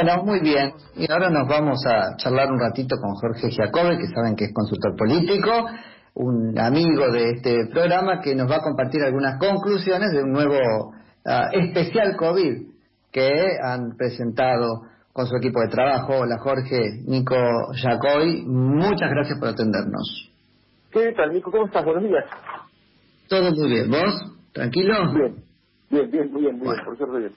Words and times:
Bueno, 0.00 0.22
muy 0.22 0.38
bien. 0.38 0.74
Y 0.94 1.10
ahora 1.10 1.28
nos 1.28 1.48
vamos 1.48 1.84
a 1.84 2.16
charlar 2.18 2.52
un 2.52 2.60
ratito 2.60 2.94
con 3.00 3.14
Jorge 3.14 3.50
Giacobbe, 3.50 3.98
que 3.98 4.06
saben 4.06 4.36
que 4.36 4.44
es 4.44 4.52
consultor 4.54 4.94
político, 4.96 5.50
un 6.14 6.56
amigo 6.56 7.10
de 7.10 7.30
este 7.30 7.66
programa 7.66 8.20
que 8.20 8.36
nos 8.36 8.48
va 8.48 8.56
a 8.56 8.62
compartir 8.62 9.02
algunas 9.02 9.40
conclusiones 9.40 10.12
de 10.12 10.22
un 10.22 10.30
nuevo 10.30 10.94
ah, 11.26 11.48
especial 11.50 12.14
COVID 12.16 12.68
que 13.10 13.28
han 13.60 13.96
presentado 13.96 14.82
con 15.12 15.26
su 15.26 15.34
equipo 15.34 15.60
de 15.62 15.68
trabajo. 15.68 16.20
Hola 16.20 16.38
Jorge, 16.38 17.02
Nico 17.04 17.34
Jacoy, 17.82 18.44
muchas 18.46 19.10
gracias 19.10 19.36
por 19.40 19.48
atendernos. 19.48 20.30
¿Qué 20.92 21.12
tal, 21.16 21.32
Nico? 21.32 21.50
¿Cómo 21.50 21.66
estás? 21.66 21.84
Buenos 21.84 22.04
días. 22.04 22.24
Todo 23.28 23.50
muy 23.50 23.68
bien. 23.68 23.90
¿Vos? 23.90 24.14
¿Tranquilo? 24.52 25.12
Bien, 25.12 25.44
bien, 25.90 26.08
bien, 26.08 26.32
muy 26.32 26.42
bien, 26.42 26.56
muy 26.56 26.68
bien, 26.68 26.84
por 26.84 26.96
suerte 26.96 27.18
bien. 27.18 27.32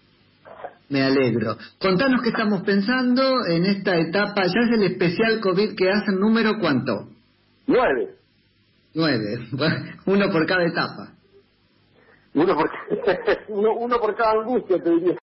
Me 0.89 1.03
alegro. 1.03 1.57
Contanos 1.79 2.21
qué 2.21 2.29
estamos 2.29 2.63
pensando 2.63 3.45
en 3.47 3.65
esta 3.65 3.95
etapa. 3.97 4.45
Ya 4.45 4.59
es 4.67 4.71
el 4.77 4.83
especial 4.83 5.39
COVID 5.39 5.75
que 5.75 5.89
hacen 5.89 6.19
número 6.19 6.59
cuánto? 6.59 7.07
Nueve. 7.67 8.15
Nueve. 8.93 9.47
Uno 10.05 10.31
por 10.31 10.45
cada 10.45 10.66
etapa. 10.66 11.13
Uno 12.33 12.55
por, 12.55 12.69
uno, 13.49 13.73
uno 13.77 13.99
por 13.99 14.16
cada 14.16 14.39
angustia, 14.39 14.81
te 14.81 14.89
diría. 14.89 15.17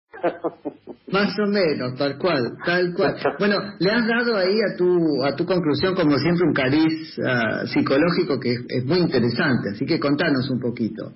Más 1.10 1.34
o 1.38 1.46
menos, 1.46 1.94
tal 1.96 2.18
cual, 2.18 2.58
tal 2.66 2.92
cual. 2.92 3.16
Bueno, 3.38 3.56
le 3.78 3.90
has 3.90 4.06
dado 4.06 4.36
ahí 4.36 4.58
a 4.60 4.76
tu 4.76 5.24
a 5.24 5.34
tu 5.34 5.46
conclusión 5.46 5.94
como 5.94 6.18
siempre 6.18 6.46
un 6.46 6.52
cariz 6.52 7.18
ah, 7.26 7.62
psicológico 7.66 8.38
que 8.38 8.56
es, 8.68 8.84
muy 8.84 8.98
interesante, 8.98 9.70
así 9.74 9.86
que 9.86 9.98
contanos 9.98 10.50
un 10.50 10.60
poquito. 10.60 11.12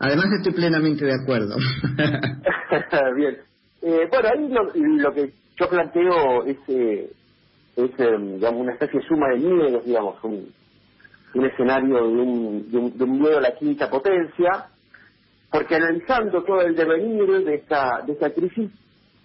Además 0.00 0.26
estoy 0.36 0.52
plenamente 0.52 1.04
de 1.04 1.14
acuerdo. 1.14 1.56
Bien. 3.16 3.36
Eh, 3.88 4.08
bueno, 4.10 4.28
ahí 4.28 4.48
lo, 4.48 4.64
lo, 4.74 5.14
que 5.14 5.32
yo 5.56 5.68
planteo 5.68 6.44
es, 6.44 6.56
eh, 6.66 7.08
es 7.76 7.90
eh, 8.00 8.18
digamos, 8.18 8.60
una 8.62 8.72
especie 8.72 8.98
de 8.98 9.06
suma 9.06 9.28
de 9.28 9.36
miedos, 9.36 9.84
digamos, 9.84 10.16
un, 10.24 10.52
un 11.34 11.46
escenario 11.46 11.94
de 11.94 12.02
un, 12.02 12.68
de 12.68 12.78
un, 12.78 12.98
de 12.98 13.04
un 13.04 13.20
miedo 13.20 13.38
a 13.38 13.42
la 13.42 13.54
quinta 13.54 13.88
potencia, 13.88 14.66
porque 15.52 15.76
analizando 15.76 16.42
todo 16.42 16.62
el 16.62 16.74
devenir 16.74 17.44
de 17.44 17.54
esta, 17.54 18.02
de 18.04 18.14
esta 18.14 18.30
crisis, 18.30 18.72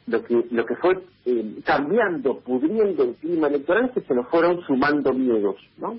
lo 0.06 0.24
que, 0.24 0.46
lo 0.52 0.64
que 0.64 0.76
fue 0.76 1.00
eh, 1.26 1.56
cambiando, 1.66 2.38
pudriendo 2.42 3.02
el 3.02 3.16
clima 3.16 3.48
electoral 3.48 3.86
es 3.86 3.92
que 3.94 4.02
se 4.02 4.14
nos 4.14 4.28
fueron 4.30 4.62
sumando 4.68 5.12
miedos, 5.12 5.56
¿no? 5.78 5.98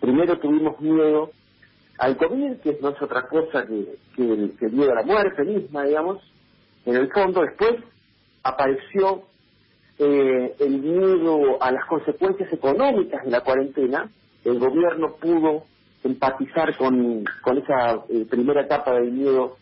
Primero 0.00 0.38
tuvimos 0.38 0.80
miedo 0.80 1.30
al 1.98 2.16
COVID, 2.16 2.56
que 2.62 2.78
no 2.80 2.88
es 2.88 3.02
otra 3.02 3.28
cosa 3.28 3.66
que, 3.66 3.96
que, 4.16 4.32
el, 4.32 4.56
que 4.58 4.68
miedo 4.68 4.92
a 4.92 4.94
la 4.94 5.02
muerte 5.02 5.44
misma, 5.44 5.84
digamos, 5.84 6.22
en 6.86 6.96
el 6.96 7.12
fondo. 7.12 7.42
Después 7.42 7.84
apareció 8.42 9.24
eh, 9.98 10.54
el 10.60 10.78
miedo 10.78 11.62
a 11.62 11.72
las 11.72 11.84
consecuencias 11.86 12.52
económicas 12.52 13.24
de 13.24 13.30
la 13.30 13.40
cuarentena. 13.40 14.10
El 14.44 14.58
gobierno 14.58 15.16
pudo 15.20 15.64
empatizar 16.04 16.76
con, 16.76 17.24
con 17.42 17.58
esa 17.58 18.04
eh, 18.08 18.26
primera 18.28 18.62
etapa 18.62 18.94
del 18.94 19.12
miedo 19.12 19.56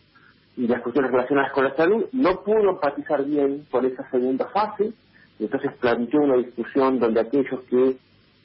y 0.55 0.67
las 0.67 0.81
cuestiones 0.81 1.11
relacionadas 1.11 1.51
con 1.51 1.65
la 1.65 1.75
salud, 1.75 2.05
no 2.11 2.43
pudo 2.43 2.71
empatizar 2.71 3.23
bien 3.23 3.67
con 3.69 3.85
esa 3.85 4.09
segunda 4.09 4.47
fase, 4.47 4.91
entonces 5.39 5.71
planteó 5.79 6.21
una 6.21 6.37
discusión 6.37 6.99
donde 6.99 7.21
aquellos 7.21 7.61
que 7.69 7.97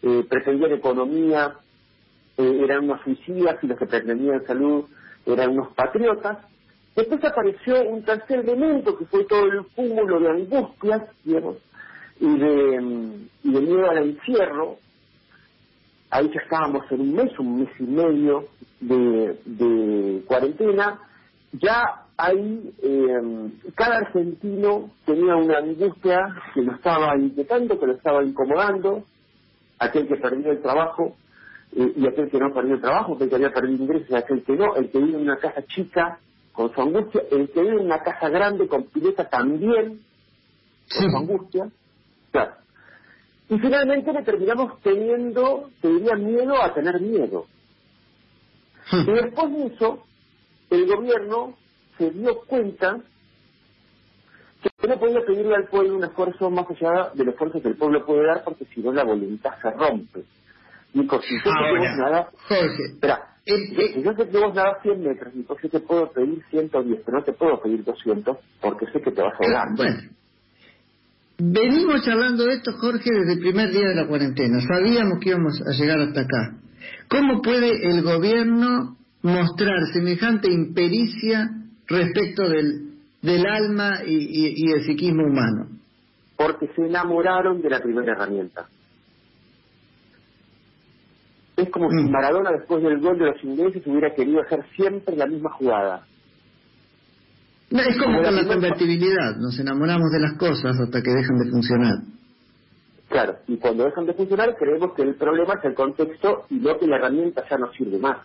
eh, 0.02 0.24
pretendían 0.28 0.72
economía 0.72 1.54
eh, 2.36 2.60
eran 2.62 2.84
unos 2.84 3.00
suicidas 3.02 3.56
y 3.62 3.66
los 3.66 3.78
que 3.78 3.86
pretendían 3.86 4.44
salud 4.46 4.84
eran 5.24 5.50
unos 5.50 5.72
patriotas. 5.74 6.38
Después 6.94 7.24
apareció 7.24 7.88
un 7.88 8.02
tercer 8.02 8.40
elemento 8.40 8.96
que 8.98 9.06
fue 9.06 9.24
todo 9.24 9.46
el 9.46 9.64
cúmulo 9.74 10.20
de 10.20 10.28
angustias, 10.28 11.02
y 11.24 12.38
de, 12.38 12.80
mm, 12.80 13.28
y 13.44 13.52
de 13.52 13.60
miedo 13.60 13.90
al 13.90 13.98
encierro, 13.98 14.76
ahí 16.10 16.30
ya 16.32 16.40
estábamos 16.42 16.84
en 16.90 17.00
un 17.00 17.14
mes, 17.14 17.38
un 17.38 17.60
mes 17.60 17.68
y 17.78 17.82
medio 17.84 18.48
de, 18.80 20.22
cuarentena, 20.26 21.00
ya 21.52 22.04
ahí 22.16 22.74
eh, 22.82 23.50
cada 23.74 23.96
argentino 23.96 24.90
tenía 25.06 25.34
una 25.36 25.58
angustia 25.58 26.20
que 26.54 26.62
lo 26.62 26.72
estaba 26.74 27.16
inquietando, 27.16 27.80
que 27.80 27.86
lo 27.86 27.94
estaba 27.94 28.22
incomodando, 28.22 29.04
aquel 29.78 30.06
que 30.06 30.16
perdió 30.16 30.52
el 30.52 30.62
trabajo 30.62 31.16
eh, 31.74 31.92
y 31.96 32.06
aquel 32.06 32.30
que 32.30 32.38
no 32.38 32.52
perdió 32.52 32.74
el 32.74 32.80
trabajo, 32.80 33.16
que 33.16 33.34
había 33.34 33.50
perdido 33.50 33.82
ingresos, 33.82 34.14
aquel 34.14 34.44
que 34.44 34.52
no, 34.52 34.76
el 34.76 34.90
que 34.90 34.98
vive 34.98 35.16
en 35.16 35.22
una 35.22 35.38
casa 35.38 35.62
chica 35.66 36.18
con 36.52 36.72
su 36.74 36.80
angustia, 36.80 37.22
el 37.30 37.50
que 37.50 37.62
vive 37.62 37.74
en 37.74 37.86
una 37.86 38.02
casa 38.02 38.28
grande 38.28 38.68
con 38.68 38.84
pileta 38.84 39.28
también 39.28 40.02
con 40.94 41.10
su 41.10 41.16
angustia, 41.16 41.68
claro. 42.30 42.52
Y 43.48 43.58
finalmente 43.58 44.12
le 44.12 44.22
terminamos 44.22 44.80
teniendo, 44.82 45.70
te 45.80 45.88
diría, 45.88 46.14
miedo 46.14 46.62
a 46.62 46.72
tener 46.74 47.00
miedo. 47.00 47.46
Y 48.92 49.12
después 49.12 49.52
de 49.52 49.66
eso, 49.66 50.04
el 50.70 50.86
gobierno 50.86 51.56
se 51.98 52.10
dio 52.10 52.40
cuenta 52.46 52.98
que 54.62 54.88
no 54.88 54.98
podía 54.98 55.20
pedirle 55.24 55.54
al 55.54 55.68
pueblo 55.68 55.96
un 55.96 56.04
esfuerzo 56.04 56.50
más 56.50 56.66
allá 56.70 57.10
del 57.14 57.28
esfuerzo 57.28 57.60
que 57.60 57.68
el 57.68 57.76
pueblo 57.76 58.04
puede 58.04 58.26
dar, 58.26 58.44
porque 58.44 58.64
si 58.66 58.80
no 58.80 58.92
la 58.92 59.04
voluntad 59.04 59.52
se 59.60 59.70
rompe. 59.70 60.24
Y 60.94 61.06
que 61.06 61.16
vos 61.16 61.96
nadás, 61.98 62.28
espera, 62.92 63.31
si 63.44 64.02
yo 64.02 64.12
sé 64.14 64.28
que 64.28 64.38
vos 64.38 64.54
nadás 64.54 64.82
100 64.82 65.02
metros, 65.02 65.34
yo 65.34 65.68
te 65.68 65.80
puedo 65.80 66.12
pedir 66.12 66.42
110, 66.50 67.02
pero 67.04 67.18
no 67.18 67.24
te 67.24 67.32
puedo 67.32 67.60
pedir 67.60 67.84
200, 67.84 68.36
porque 68.60 68.86
sé 68.86 69.00
que 69.00 69.10
te 69.10 69.22
vas 69.22 69.34
a 69.34 69.44
ahogar. 69.44 69.76
Bueno. 69.76 70.00
Venimos 71.38 72.04
charlando 72.04 72.44
de 72.44 72.54
esto, 72.54 72.72
Jorge, 72.78 73.10
desde 73.10 73.32
el 73.32 73.40
primer 73.40 73.70
día 73.72 73.88
de 73.88 73.94
la 73.96 74.06
cuarentena. 74.06 74.60
Sabíamos 74.60 75.18
que 75.20 75.30
íbamos 75.30 75.60
a 75.66 75.72
llegar 75.72 75.98
hasta 75.98 76.20
acá. 76.20 76.56
¿Cómo 77.08 77.42
puede 77.42 77.90
el 77.90 78.02
gobierno 78.02 78.96
mostrar 79.22 79.86
semejante 79.92 80.52
impericia 80.52 81.50
respecto 81.88 82.48
del, 82.48 82.92
del 83.22 83.46
alma 83.46 84.02
y, 84.06 84.14
y, 84.14 84.54
y 84.56 84.72
el 84.72 84.84
psiquismo 84.84 85.24
humano? 85.24 85.66
Porque 86.36 86.68
se 86.76 86.86
enamoraron 86.86 87.60
de 87.60 87.70
la 87.70 87.80
primera 87.80 88.12
herramienta. 88.12 88.66
Es 91.62 91.70
como 91.70 91.88
si 91.90 91.96
Mm. 91.96 92.10
Maradona 92.10 92.50
después 92.52 92.82
del 92.82 92.98
gol 93.00 93.18
de 93.18 93.26
los 93.26 93.44
ingleses 93.44 93.86
hubiera 93.86 94.14
querido 94.14 94.40
hacer 94.42 94.64
siempre 94.74 95.16
la 95.16 95.26
misma 95.26 95.50
jugada. 95.52 96.06
No, 97.70 97.80
es 97.80 97.96
como 97.98 98.22
con 98.22 98.34
la 98.36 98.46
convertibilidad, 98.46 99.36
nos 99.38 99.58
enamoramos 99.58 100.10
de 100.12 100.20
las 100.20 100.34
cosas 100.34 100.78
hasta 100.78 101.00
que 101.02 101.10
dejan 101.10 101.38
de 101.38 101.50
funcionar. 101.50 101.94
Claro, 103.08 103.36
y 103.46 103.56
cuando 103.58 103.84
dejan 103.84 104.06
de 104.06 104.14
funcionar 104.14 104.54
creemos 104.56 104.92
que 104.94 105.02
el 105.02 105.14
problema 105.14 105.54
es 105.54 105.64
el 105.64 105.74
contexto 105.74 106.44
y 106.50 106.56
no 106.56 106.78
que 106.78 106.86
la 106.86 106.96
herramienta 106.96 107.44
ya 107.48 107.56
no 107.58 107.72
sirve 107.72 107.98
más. 107.98 108.18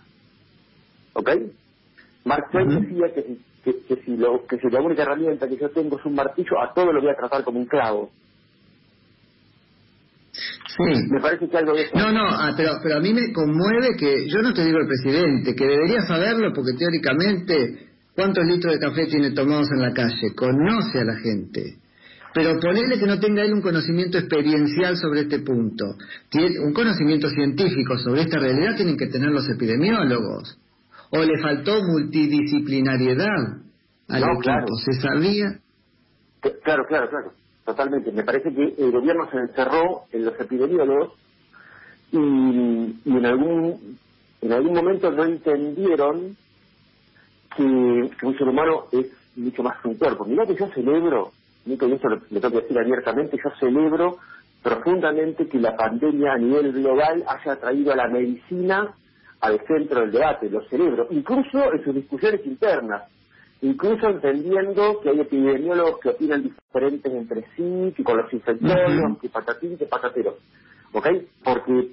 ¿Ok? 1.14 1.30
Mark 2.26 2.46
Twain 2.52 2.70
decía 2.70 3.14
que, 3.14 3.22
si- 3.24 3.42
que, 3.64 3.84
que 3.86 4.04
si 4.04 4.18
lo, 4.18 4.46
que 4.48 4.58
si 4.60 4.70
la 4.70 4.82
única 4.82 5.04
herramienta 5.04 5.48
que 5.48 5.58
yo 5.58 5.70
tengo 5.72 5.98
es 6.00 6.06
un 6.06 6.16
martillo, 6.16 6.60
a 6.62 6.74
todo 6.74 6.92
lo 6.92 7.02
voy 7.02 7.10
a 7.10 7.16
tratar 7.16 7.44
como 7.44 7.60
un 7.60 7.66
clavo. 7.68 8.10
Sí. 10.68 11.08
Me 11.10 11.20
parece 11.22 11.50
que 11.50 11.58
algo 11.58 11.74
de 11.74 11.84
eso... 11.84 11.98
No, 11.98 12.12
no, 12.12 12.28
ah, 12.30 12.54
pero, 12.56 12.74
pero 12.84 12.98
a 12.98 13.00
mí 13.00 13.14
me 13.14 13.32
conmueve 13.34 13.96
que, 13.98 14.28
yo 14.28 14.42
no 14.42 14.54
te 14.54 14.64
digo 14.66 14.78
el 14.80 14.88
presidente, 14.88 15.56
que 15.56 15.66
debería 15.66 16.02
saberlo 16.04 16.52
porque 16.54 16.74
teóricamente, 16.78 17.88
¿cuántos 18.16 18.46
litros 18.46 18.74
de 18.74 18.80
café 18.80 19.06
tiene 19.08 19.32
tomados 19.32 19.68
en 19.72 19.82
la 19.82 19.92
calle? 19.94 20.34
Conoce 20.36 21.00
a 21.00 21.06
la 21.06 21.16
gente. 21.18 21.78
Pero 22.34 22.60
ponerle 22.60 23.00
que 23.00 23.08
no 23.08 23.20
tenga 23.20 23.42
él 23.44 23.54
un 23.54 23.62
conocimiento 23.62 24.20
experiencial 24.20 24.96
sobre 24.98 25.22
este 25.22 25.40
punto, 25.40 25.86
tiene 26.30 26.60
un 26.60 26.72
conocimiento 26.74 27.30
científico 27.30 27.98
sobre 27.98 28.22
esta 28.22 28.38
realidad 28.38 28.76
tienen 28.76 28.96
que 28.98 29.08
tener 29.08 29.32
los 29.32 29.50
epidemiólogos. 29.50 30.60
O 31.10 31.24
le 31.24 31.42
faltó 31.42 31.82
multidisciplinariedad 31.84 33.64
al 34.10 34.22
No, 34.22 34.28
equipo, 34.28 34.42
claro. 34.42 34.68
se 34.86 35.02
sabía. 35.02 35.60
Claro, 36.64 36.86
claro, 36.88 37.10
claro. 37.10 37.32
Totalmente. 37.68 38.14
Me 38.14 38.24
parece 38.24 38.54
que 38.54 38.76
el 38.78 38.92
gobierno 38.94 39.30
se 39.30 39.40
encerró 39.40 40.06
en 40.14 40.24
los 40.24 40.40
epidemiólogos 40.40 41.12
y, 42.14 42.18
y 42.18 43.18
en 43.18 43.26
algún 43.26 43.98
en 44.42 44.54
algún 44.54 44.74
momento 44.74 45.12
no 45.12 45.26
entendieron 45.26 46.38
que, 47.58 47.64
un 47.64 48.38
ser 48.38 48.48
humano 48.48 48.86
es 48.94 49.08
mucho 49.36 49.64
más 49.64 49.82
que 49.82 49.90
un 49.90 49.96
cuerpo. 49.96 50.24
Mirá 50.24 50.46
que 50.46 50.56
yo 50.56 50.68
celebro, 50.70 51.34
Nico, 51.66 51.88
y 51.88 51.92
esto 51.92 52.08
lo, 52.08 52.22
tengo 52.22 52.52
que 52.52 52.62
decir 52.62 52.80
abiertamente, 52.80 53.38
yo 53.44 53.50
celebro 53.60 54.18
profundamente 54.64 55.50
que 55.50 55.60
la 55.60 55.76
pandemia 55.76 56.36
a 56.36 56.38
nivel 56.38 56.72
global 56.72 57.26
haya 57.28 57.56
traído 57.58 57.92
a 57.92 57.98
la 57.98 58.08
medicina 58.08 58.96
al 59.42 59.60
centro 59.68 60.00
del 60.00 60.12
debate, 60.14 60.50
lo 60.50 60.62
celebro, 60.70 61.08
incluso 61.10 61.74
en 61.74 61.84
sus 61.84 61.96
discusiones 61.96 62.46
internas, 62.46 63.04
incluso 63.62 64.08
entendiendo 64.10 65.00
que 65.02 65.10
hay 65.10 65.20
epidemiólogos 65.20 66.00
que 66.00 66.10
opinan 66.10 66.44
diferentes 66.44 67.12
entre 67.12 67.42
sí, 67.56 67.94
que 67.96 68.04
con 68.04 68.18
los 68.18 68.32
infectólogos, 68.32 69.20
que 69.20 69.30
patatín, 69.30 69.78
que 69.78 69.86
patatero, 69.86 70.38
¿ok? 70.94 71.08
Porque 71.44 71.90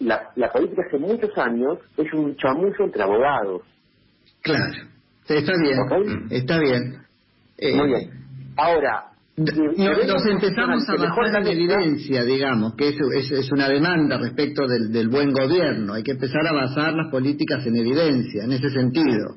la, 0.00 0.30
la 0.36 0.50
política 0.52 0.82
hace 0.86 0.98
muchos 0.98 1.30
años 1.38 1.78
es 1.96 2.12
un 2.12 2.36
chamullo 2.36 2.84
entre 2.84 3.02
abogados, 3.02 3.62
Claro, 4.44 4.74
está 5.26 5.52
bien, 5.56 6.26
está 6.30 6.58
bien. 6.58 6.98
Eh, 7.56 7.74
Muy 7.74 7.86
bien. 7.88 8.10
Ahora, 8.56 9.04
nos, 9.36 10.26
empezamos 10.26 10.86
a 10.86 10.96
basar 10.96 11.40
en 11.40 11.46
evidencia, 11.46 12.24
digamos, 12.24 12.74
que 12.76 12.88
es, 12.88 13.30
es, 13.32 13.50
una 13.52 13.68
demanda 13.68 14.18
respecto 14.18 14.66
del, 14.66 14.92
del, 14.92 15.08
buen 15.08 15.32
gobierno. 15.32 15.94
Hay 15.94 16.02
que 16.02 16.12
empezar 16.12 16.46
a 16.46 16.52
basar 16.52 16.92
las 16.92 17.10
políticas 17.10 17.66
en 17.66 17.76
evidencia, 17.76 18.44
en 18.44 18.52
ese 18.52 18.68
sentido. 18.68 19.36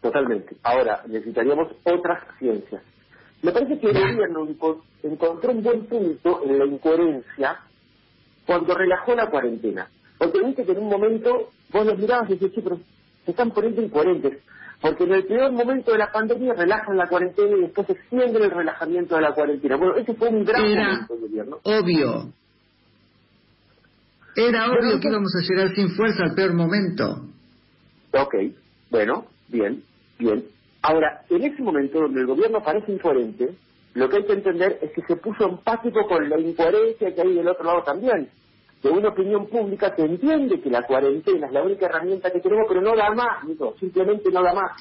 Totalmente. 0.00 0.56
Ahora, 0.62 1.02
necesitaríamos 1.06 1.68
otras 1.84 2.22
ciencias. 2.38 2.82
Me 3.42 3.52
parece 3.52 3.78
que 3.78 3.90
el 3.90 3.94
gobierno 3.94 4.48
encontró 5.02 5.50
un 5.50 5.62
buen 5.62 5.86
punto 5.86 6.42
en 6.44 6.58
la 6.58 6.66
incoherencia 6.66 7.58
cuando 8.46 8.74
relajó 8.74 9.14
la 9.14 9.30
cuarentena. 9.30 9.88
Porque 10.18 10.42
viste 10.44 10.64
que 10.64 10.72
en 10.72 10.78
un 10.78 10.88
momento 10.88 11.50
vos 11.72 11.86
los 11.86 11.98
mirabas 11.98 12.28
y 12.28 12.34
decías, 12.34 12.52
sí, 12.54 12.60
pero 12.62 12.78
se 13.24 13.30
están 13.30 13.50
poniendo 13.50 13.82
incoherentes. 13.82 14.42
Porque 14.80 15.04
en 15.04 15.12
el 15.12 15.26
peor 15.26 15.52
momento 15.52 15.92
de 15.92 15.98
la 15.98 16.10
pandemia 16.10 16.54
relajan 16.54 16.96
la 16.96 17.06
cuarentena 17.06 17.56
y 17.56 17.60
después 17.60 17.88
extienden 17.90 18.42
el 18.42 18.50
relajamiento 18.50 19.16
de 19.16 19.22
la 19.22 19.32
cuarentena. 19.32 19.76
Bueno, 19.76 19.96
ese 19.96 20.14
fue 20.14 20.28
un 20.28 20.44
gran 20.44 20.62
momento 20.62 21.14
del 21.14 21.22
gobierno. 21.22 21.58
Obvio. 21.62 22.32
Era 24.36 24.70
obvio 24.70 25.00
que 25.00 25.08
íbamos 25.08 25.32
a 25.34 25.42
llegar 25.46 25.74
sin 25.74 25.90
fuerza 25.90 26.24
al 26.24 26.34
peor 26.34 26.54
momento. 26.54 27.26
Ok, 28.12 28.34
bueno, 28.90 29.26
bien, 29.48 29.82
bien. 30.20 30.44
Ahora, 30.82 31.22
en 31.28 31.42
ese 31.42 31.62
momento 31.62 32.00
donde 32.00 32.20
el 32.20 32.26
gobierno 32.26 32.62
parece 32.62 32.92
incoherente, 32.92 33.50
lo 33.94 34.08
que 34.08 34.18
hay 34.18 34.24
que 34.24 34.34
entender 34.34 34.78
es 34.80 34.92
que 34.92 35.02
se 35.02 35.16
puso 35.16 35.48
empático 35.48 36.06
con 36.06 36.28
la 36.28 36.38
incoherencia 36.38 37.12
que 37.12 37.20
hay 37.20 37.34
del 37.34 37.48
otro 37.48 37.64
lado 37.64 37.82
también 37.82 38.28
de 38.82 38.88
una 38.88 39.08
opinión 39.10 39.46
pública 39.46 39.94
que 39.94 40.02
entiende 40.02 40.60
que 40.60 40.70
la 40.70 40.82
cuarentena 40.82 41.46
es 41.46 41.52
la 41.52 41.62
única 41.62 41.86
herramienta 41.86 42.30
que 42.30 42.40
tenemos, 42.40 42.64
pero 42.68 42.80
no 42.80 42.96
da 42.96 43.10
más, 43.14 43.44
simplemente 43.78 44.30
no 44.32 44.42
da 44.42 44.54
más. 44.54 44.72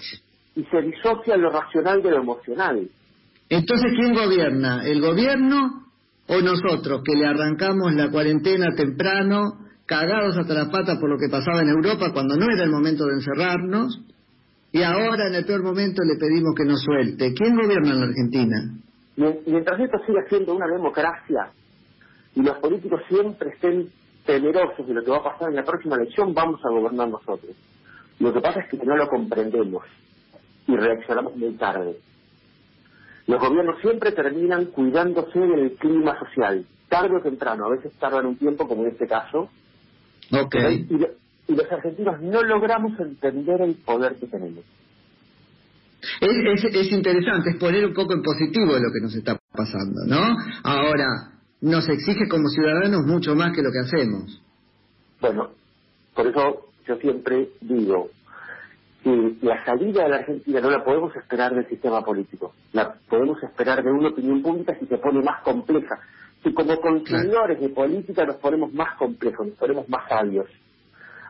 Y 0.55 0.63
se 0.63 0.81
disocia 0.81 1.35
lo 1.35 1.49
racional 1.49 2.01
de 2.01 2.11
lo 2.11 2.21
emocional. 2.21 2.89
Entonces, 3.49 3.91
¿quién 3.99 4.13
gobierna? 4.13 4.83
¿El 4.85 5.01
gobierno 5.01 5.85
o 6.27 6.41
nosotros 6.41 7.01
que 7.03 7.15
le 7.15 7.25
arrancamos 7.25 7.93
la 7.93 8.09
cuarentena 8.09 8.67
temprano, 8.75 9.67
cagados 9.85 10.37
hasta 10.37 10.53
la 10.53 10.69
pata 10.69 10.97
por 10.99 11.09
lo 11.09 11.17
que 11.17 11.29
pasaba 11.29 11.61
en 11.61 11.69
Europa 11.69 12.13
cuando 12.13 12.37
no 12.37 12.45
era 12.53 12.63
el 12.63 12.71
momento 12.71 13.05
de 13.05 13.15
encerrarnos? 13.15 13.99
Y 14.71 14.83
ahora, 14.83 15.27
en 15.27 15.35
el 15.35 15.45
peor 15.45 15.63
momento, 15.63 16.03
le 16.03 16.19
pedimos 16.19 16.53
que 16.55 16.65
nos 16.65 16.81
suelte. 16.81 17.33
¿Quién 17.33 17.55
gobierna 17.55 17.89
en 17.89 17.99
la 17.99 18.05
Argentina? 18.05 18.55
Mientras 19.15 19.79
esto 19.79 19.97
siga 20.05 20.21
siendo 20.29 20.55
una 20.55 20.67
democracia, 20.67 21.51
y 22.35 22.41
los 22.41 22.57
políticos 22.59 23.01
siempre 23.09 23.49
estén 23.49 23.89
temerosos 24.25 24.87
de 24.87 24.93
lo 24.93 25.03
que 25.03 25.11
va 25.11 25.17
a 25.17 25.23
pasar 25.23 25.49
en 25.49 25.55
la 25.55 25.63
próxima 25.63 25.95
elección, 25.95 26.33
vamos 26.33 26.59
a 26.63 26.69
gobernar 26.69 27.09
nosotros. 27.09 27.55
Lo 28.19 28.31
que 28.31 28.41
pasa 28.41 28.61
es 28.61 28.69
que 28.69 28.77
no 28.85 28.95
lo 28.95 29.07
comprendemos 29.07 29.83
y 30.67 30.75
reaccionamos 30.75 31.35
muy 31.35 31.53
tarde. 31.53 31.97
Los 33.27 33.39
gobiernos 33.39 33.79
siempre 33.81 34.11
terminan 34.11 34.65
cuidándose 34.65 35.39
del 35.39 35.75
clima 35.75 36.17
social, 36.19 36.65
tarde 36.89 37.15
o 37.17 37.21
temprano, 37.21 37.65
a 37.65 37.69
veces 37.69 37.91
tardan 37.99 38.25
un 38.25 38.35
tiempo, 38.35 38.67
como 38.67 38.83
en 38.83 38.91
este 38.91 39.07
caso. 39.07 39.49
Okay. 40.31 40.87
Y, 40.89 41.05
y 41.49 41.55
los 41.55 41.69
argentinos 41.71 42.21
no 42.21 42.43
logramos 42.43 42.97
entender 42.99 43.61
el 43.61 43.75
poder 43.75 44.15
que 44.15 44.27
tenemos. 44.27 44.63
Es, 46.21 46.63
es, 46.63 46.75
es 46.75 46.91
interesante, 46.91 47.49
es 47.49 47.57
poner 47.57 47.85
un 47.85 47.93
poco 47.93 48.13
en 48.13 48.21
positivo 48.21 48.73
lo 48.73 48.91
que 48.93 49.01
nos 49.01 49.15
está 49.15 49.37
pasando, 49.51 50.05
¿no? 50.05 50.37
Ahora, 50.63 51.33
nos 51.61 51.89
exige 51.89 52.29
como 52.29 52.47
ciudadanos 52.49 53.05
mucho 53.05 53.35
más 53.35 53.53
que 53.53 53.63
lo 53.63 53.71
que 53.71 53.79
hacemos. 53.79 54.41
Bueno, 55.19 55.49
por 56.13 56.27
eso 56.27 56.67
yo 56.87 56.95
siempre 56.97 57.49
digo 57.61 58.09
que 59.03 59.35
la 59.41 59.65
salida 59.65 60.03
de 60.03 60.09
la 60.09 60.17
Argentina 60.17 60.61
no 60.61 60.69
la 60.69 60.83
podemos 60.83 61.13
esperar 61.15 61.53
del 61.53 61.67
sistema 61.67 62.01
político, 62.03 62.53
la 62.73 62.93
podemos 63.09 63.41
esperar 63.41 63.83
de 63.83 63.91
una 63.91 64.09
opinión 64.09 64.41
pública 64.41 64.77
si 64.79 64.85
se 64.85 64.97
pone 64.99 65.21
más 65.21 65.41
compleja. 65.41 65.99
Si 66.43 66.53
como 66.53 66.79
consumidores 66.79 67.59
de 67.59 67.69
política 67.69 68.25
nos 68.25 68.37
ponemos 68.37 68.71
más 68.71 68.95
complejos, 68.97 69.47
nos 69.47 69.57
ponemos 69.57 69.89
más 69.89 70.07
sabios. 70.07 70.47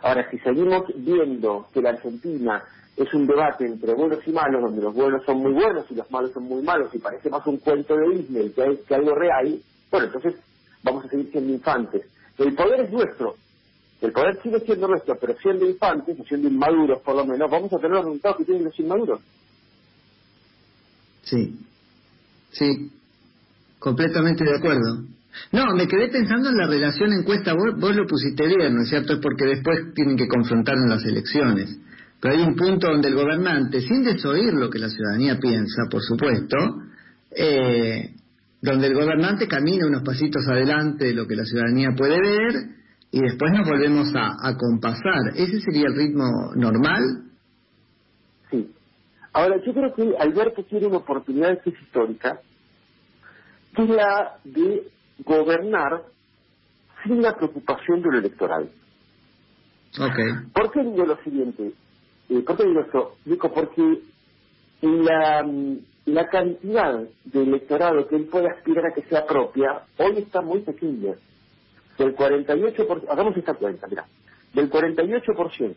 Ahora, 0.01 0.29
si 0.29 0.37
seguimos 0.39 0.83
viendo 0.95 1.67
que 1.73 1.81
la 1.81 1.89
Argentina 1.91 2.63
es 2.95 3.13
un 3.13 3.27
debate 3.27 3.65
entre 3.65 3.93
buenos 3.93 4.19
y 4.25 4.31
malos, 4.31 4.61
donde 4.61 4.81
los 4.81 4.93
buenos 4.93 5.23
son 5.25 5.39
muy 5.39 5.53
buenos 5.53 5.85
y 5.89 5.95
los 5.95 6.09
malos 6.11 6.31
son 6.33 6.43
muy 6.43 6.61
malos, 6.61 6.93
y 6.93 6.99
parece 6.99 7.29
más 7.29 7.45
un 7.47 7.57
cuento 7.57 7.95
de 7.95 8.09
Disney 8.15 8.49
que, 8.49 8.81
que 8.87 8.95
algo 8.95 9.15
real, 9.15 9.59
bueno, 9.89 10.05
entonces 10.07 10.35
vamos 10.83 11.05
a 11.05 11.09
seguir 11.09 11.31
siendo 11.31 11.53
infantes. 11.53 12.05
El 12.37 12.53
poder 12.55 12.81
es 12.81 12.91
nuestro. 12.91 13.35
El 14.01 14.13
poder 14.13 14.41
sigue 14.41 14.59
siendo 14.61 14.87
nuestro, 14.87 15.17
pero 15.19 15.35
siendo 15.39 15.65
infantes, 15.65 16.17
o 16.19 16.23
siendo 16.23 16.47
inmaduros 16.47 17.01
por 17.01 17.15
lo 17.15 17.25
menos, 17.25 17.51
vamos 17.51 17.71
a 17.73 17.77
tener 17.77 17.91
los 17.91 18.05
resultados 18.05 18.37
que 18.37 18.45
tienen 18.45 18.63
los 18.65 18.79
inmaduros. 18.79 19.19
Sí, 21.23 21.59
sí, 22.51 22.91
completamente 23.77 24.43
de 24.43 24.55
acuerdo. 24.55 25.03
No, 25.51 25.75
me 25.75 25.87
quedé 25.87 26.09
pensando 26.09 26.49
en 26.49 26.57
la 26.57 26.67
relación 26.67 27.13
encuesta, 27.13 27.53
vos, 27.53 27.79
vos 27.79 27.95
lo 27.95 28.05
pusiste 28.05 28.47
bien, 28.47 28.75
¿no 28.75 28.81
es 28.81 28.89
cierto? 28.89 29.13
Es 29.13 29.19
porque 29.19 29.45
después 29.45 29.93
tienen 29.93 30.17
que 30.17 30.27
confrontar 30.27 30.75
en 30.75 30.89
las 30.89 31.03
elecciones. 31.05 31.77
Pero 32.21 32.35
hay 32.35 32.41
un 32.41 32.55
punto 32.55 32.87
donde 32.87 33.07
el 33.07 33.15
gobernante, 33.15 33.79
sin 33.81 34.03
desoír 34.03 34.53
lo 34.53 34.69
que 34.69 34.79
la 34.79 34.89
ciudadanía 34.89 35.39
piensa, 35.39 35.83
por 35.89 36.01
supuesto, 36.01 36.57
eh, 37.31 38.13
donde 38.61 38.87
el 38.87 38.93
gobernante 38.93 39.47
camina 39.47 39.87
unos 39.87 40.03
pasitos 40.03 40.45
adelante 40.47 41.05
de 41.05 41.13
lo 41.13 41.25
que 41.25 41.35
la 41.35 41.45
ciudadanía 41.45 41.91
puede 41.95 42.19
ver 42.19 42.79
y 43.11 43.21
después 43.21 43.51
nos 43.53 43.67
volvemos 43.67 44.11
a, 44.15 44.55
compasar. 44.57 45.33
¿Ese 45.35 45.61
sería 45.61 45.87
el 45.87 45.95
ritmo 45.95 46.51
normal? 46.55 47.03
Sí. 48.51 48.69
Ahora, 49.33 49.55
yo 49.65 49.73
creo 49.73 49.93
que 49.95 50.13
Alberto 50.19 50.63
tiene 50.63 50.87
una 50.87 50.97
oportunidad 50.97 51.51
es 51.51 51.73
histórica, 51.81 52.41
que 53.75 53.83
es 53.83 53.89
la 53.89 54.37
de 54.43 54.83
gobernar 55.25 56.04
sin 57.04 57.21
la 57.21 57.36
preocupación 57.36 58.01
de 58.01 58.12
lo 58.12 58.18
electoral. 58.19 58.69
Okay. 59.94 60.31
¿Por 60.54 60.71
qué 60.71 60.83
digo 60.83 61.06
lo 61.06 61.18
siguiente? 61.24 61.74
Eh, 62.30 62.42
¿Por 62.42 62.57
qué 62.57 62.66
digo 62.66 62.81
esto? 62.81 63.16
Digo, 63.25 63.51
porque 63.54 64.01
la, 64.81 65.45
la 66.06 66.27
cantidad 66.30 67.04
de 67.25 67.44
electorado 67.44 68.07
que 68.07 68.16
él 68.16 68.25
puede 68.25 68.50
aspirar 68.50 68.86
a 68.88 68.94
que 68.94 69.04
sea 69.04 69.25
propia 69.25 69.83
hoy 69.98 70.19
está 70.19 70.42
muy 70.42 70.62
pequeña. 70.62 71.16
Del 71.98 72.16
48%, 72.16 73.06
hagamos 73.10 73.36
esta 73.36 73.56
cuenta, 73.56 73.88
mira, 73.88 74.06
del 74.54 74.69
48%, 74.69 75.75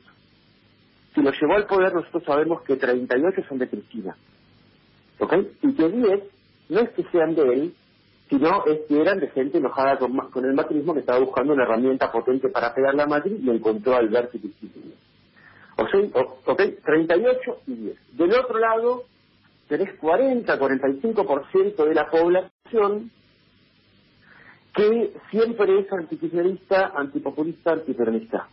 si 1.14 1.20
lo 1.20 1.32
llevó 1.32 1.54
al 1.54 1.66
poder 1.66 1.92
nosotros 1.92 2.22
sabemos 2.24 2.62
que 2.62 2.76
38 2.76 3.42
son 3.48 3.58
de 3.58 3.68
Cristina, 3.68 4.16
¿ok? 5.18 5.34
Y 5.62 5.74
que 5.74 5.88
10 5.88 6.22
no 6.68 6.80
es 6.80 6.90
que 6.90 7.02
sean 7.10 7.34
de 7.34 7.42
él, 7.42 7.74
sino 8.32 8.64
es 8.64 8.80
que 8.88 8.98
eran 8.98 9.20
de 9.20 9.28
gente 9.28 9.58
enojada 9.58 9.98
con, 9.98 10.44
el 10.46 10.54
macrismo 10.54 10.94
que 10.94 11.00
estaba 11.00 11.18
buscando 11.18 11.52
una 11.52 11.64
herramienta 11.64 12.10
potente 12.10 12.48
para 12.48 12.74
pegar 12.74 12.94
la 12.94 13.06
Madrid 13.06 13.36
y 13.42 13.50
encontró 13.50 13.94
a 13.94 13.98
Alberto. 13.98 14.38
O 15.76 15.86
sea, 15.86 16.00
ok, 16.46 16.62
38 16.82 17.58
y 17.66 17.74
10. 17.74 18.16
Del 18.16 18.32
otro 18.32 18.58
lado, 18.58 19.04
tenés 19.68 19.92
40, 19.98 20.58
45% 20.58 21.84
de 21.84 21.94
la 21.94 22.10
población 22.10 23.10
que 24.74 25.12
siempre 25.30 25.80
es 25.80 25.92
antikirchnerista, 25.92 26.92
antipopulista, 26.96 27.72
antiperonista. 27.72 28.48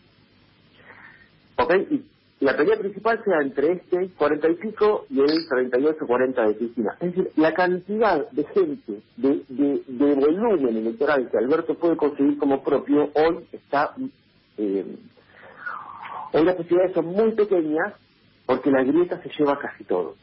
¿Ok? 1.55 1.73
Y 1.89 2.03
la 2.39 2.55
pelea 2.55 2.77
principal 2.77 3.21
sea 3.23 3.41
entre 3.41 3.73
este 3.73 4.09
40 4.17 4.49
y 4.49 4.55
pico 4.55 5.05
y 5.09 5.19
el 5.19 5.47
38, 5.49 5.97
40 6.07 6.47
de 6.47 6.55
Cristina. 6.55 6.95
Es 7.01 7.13
decir, 7.13 7.31
la 7.35 7.53
cantidad 7.53 8.29
de 8.31 8.45
gente, 8.45 9.01
de, 9.17 9.43
de, 9.49 9.83
de 9.85 10.15
volumen 10.15 10.77
electoral 10.77 11.29
que 11.29 11.37
Alberto 11.37 11.75
puede 11.75 11.97
conseguir 11.97 12.37
como 12.37 12.63
propio, 12.63 13.09
hoy 13.13 13.45
está... 13.51 13.93
Eh, 14.57 14.85
hoy 16.31 16.45
las 16.45 16.55
posibilidades 16.55 16.93
son 16.93 17.07
muy 17.07 17.31
pequeñas 17.33 17.93
porque 18.45 18.71
la 18.71 18.83
grieta 18.83 19.21
se 19.21 19.29
lleva 19.37 19.59
casi 19.59 19.83
todo. 19.83 20.15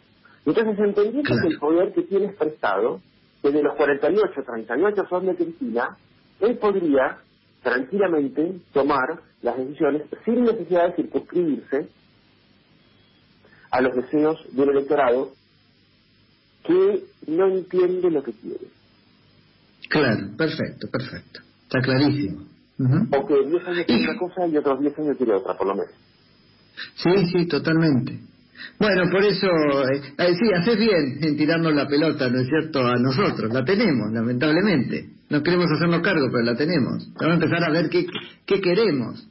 Entonces, 0.47 0.79
entendiendo 0.79 1.35
que 1.43 1.49
el 1.49 1.59
poder 1.59 1.93
que 1.93 2.03
tiene 2.03 2.29
prestado, 2.29 3.01
que 3.43 3.51
de 3.51 3.63
los 3.63 3.75
48, 3.75 4.43
38 4.43 5.07
son 5.11 5.27
de 5.27 5.35
Cristina, 5.37 5.99
él 6.41 6.57
podría 6.57 7.19
tranquilamente 7.63 8.61
tomar 8.73 9.21
las 9.43 9.59
decisiones 9.59 10.03
sin 10.25 10.45
necesidad 10.45 10.89
de 10.89 10.97
circunscribirse 10.97 11.89
a 13.77 13.81
los 13.83 13.95
deseos 13.95 14.39
del 14.53 14.71
electorado 14.71 15.33
que 16.65 17.05
no 17.27 17.47
entiende 17.49 18.11
lo 18.11 18.23
que 18.23 18.33
quiere. 18.33 18.67
Claro, 19.89 20.37
perfecto, 20.37 20.89
perfecto. 20.91 21.41
Está 21.65 21.81
clarísimo. 21.81 22.43
O 22.79 23.27
que 23.27 23.49
10 23.49 23.67
años 23.67 23.87
quiere 23.87 24.11
una 24.11 24.19
cosa 24.19 24.47
y 24.47 24.57
otros 24.57 24.81
10 24.81 24.99
años 24.99 25.17
quiere 25.17 25.35
otra, 25.35 25.57
por 25.57 25.67
lo 25.67 25.75
menos. 25.75 25.95
Sí, 26.97 27.27
sí, 27.33 27.47
totalmente. 27.47 28.19
Bueno, 28.79 29.11
por 29.11 29.25
eso, 29.25 29.47
eh, 29.47 30.15
eh, 30.19 30.35
sí, 30.35 30.53
haces 30.55 30.79
bien 30.79 31.19
en 31.23 31.37
tirarnos 31.37 31.75
la 31.75 31.87
pelota, 31.87 32.29
¿no 32.29 32.41
es 32.41 32.49
cierto?, 32.49 32.87
a 32.87 32.97
nosotros. 32.97 33.53
La 33.53 33.65
tenemos, 33.65 34.13
lamentablemente. 34.13 35.11
No 35.29 35.43
queremos 35.43 35.67
hacernos 35.71 36.01
cargo, 36.01 36.27
pero 36.33 36.45
la 36.45 36.57
tenemos. 36.57 37.13
Vamos 37.15 37.33
a 37.33 37.45
empezar 37.45 37.65
a 37.65 37.71
ver 37.71 37.89
qué, 37.91 38.07
qué 38.47 38.61
queremos. 38.61 39.27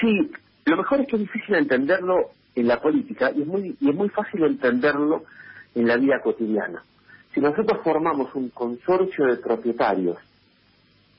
Sí, 0.00 0.30
lo 0.66 0.76
mejor 0.76 1.00
es 1.00 1.08
que 1.08 1.16
es 1.16 1.22
difícil 1.22 1.54
entenderlo 1.56 2.30
en 2.54 2.68
la 2.68 2.80
política 2.80 3.30
y 3.34 3.42
es 3.42 3.46
muy, 3.46 3.76
y 3.80 3.90
es 3.90 3.94
muy 3.94 4.08
fácil 4.08 4.44
entenderlo 4.44 5.24
en 5.74 5.86
la 5.86 5.96
vida 5.96 6.20
cotidiana. 6.22 6.82
si 7.34 7.40
nosotros 7.40 7.80
formamos 7.82 8.34
un 8.34 8.50
consorcio 8.50 9.26
de 9.26 9.36
propietarios 9.38 10.18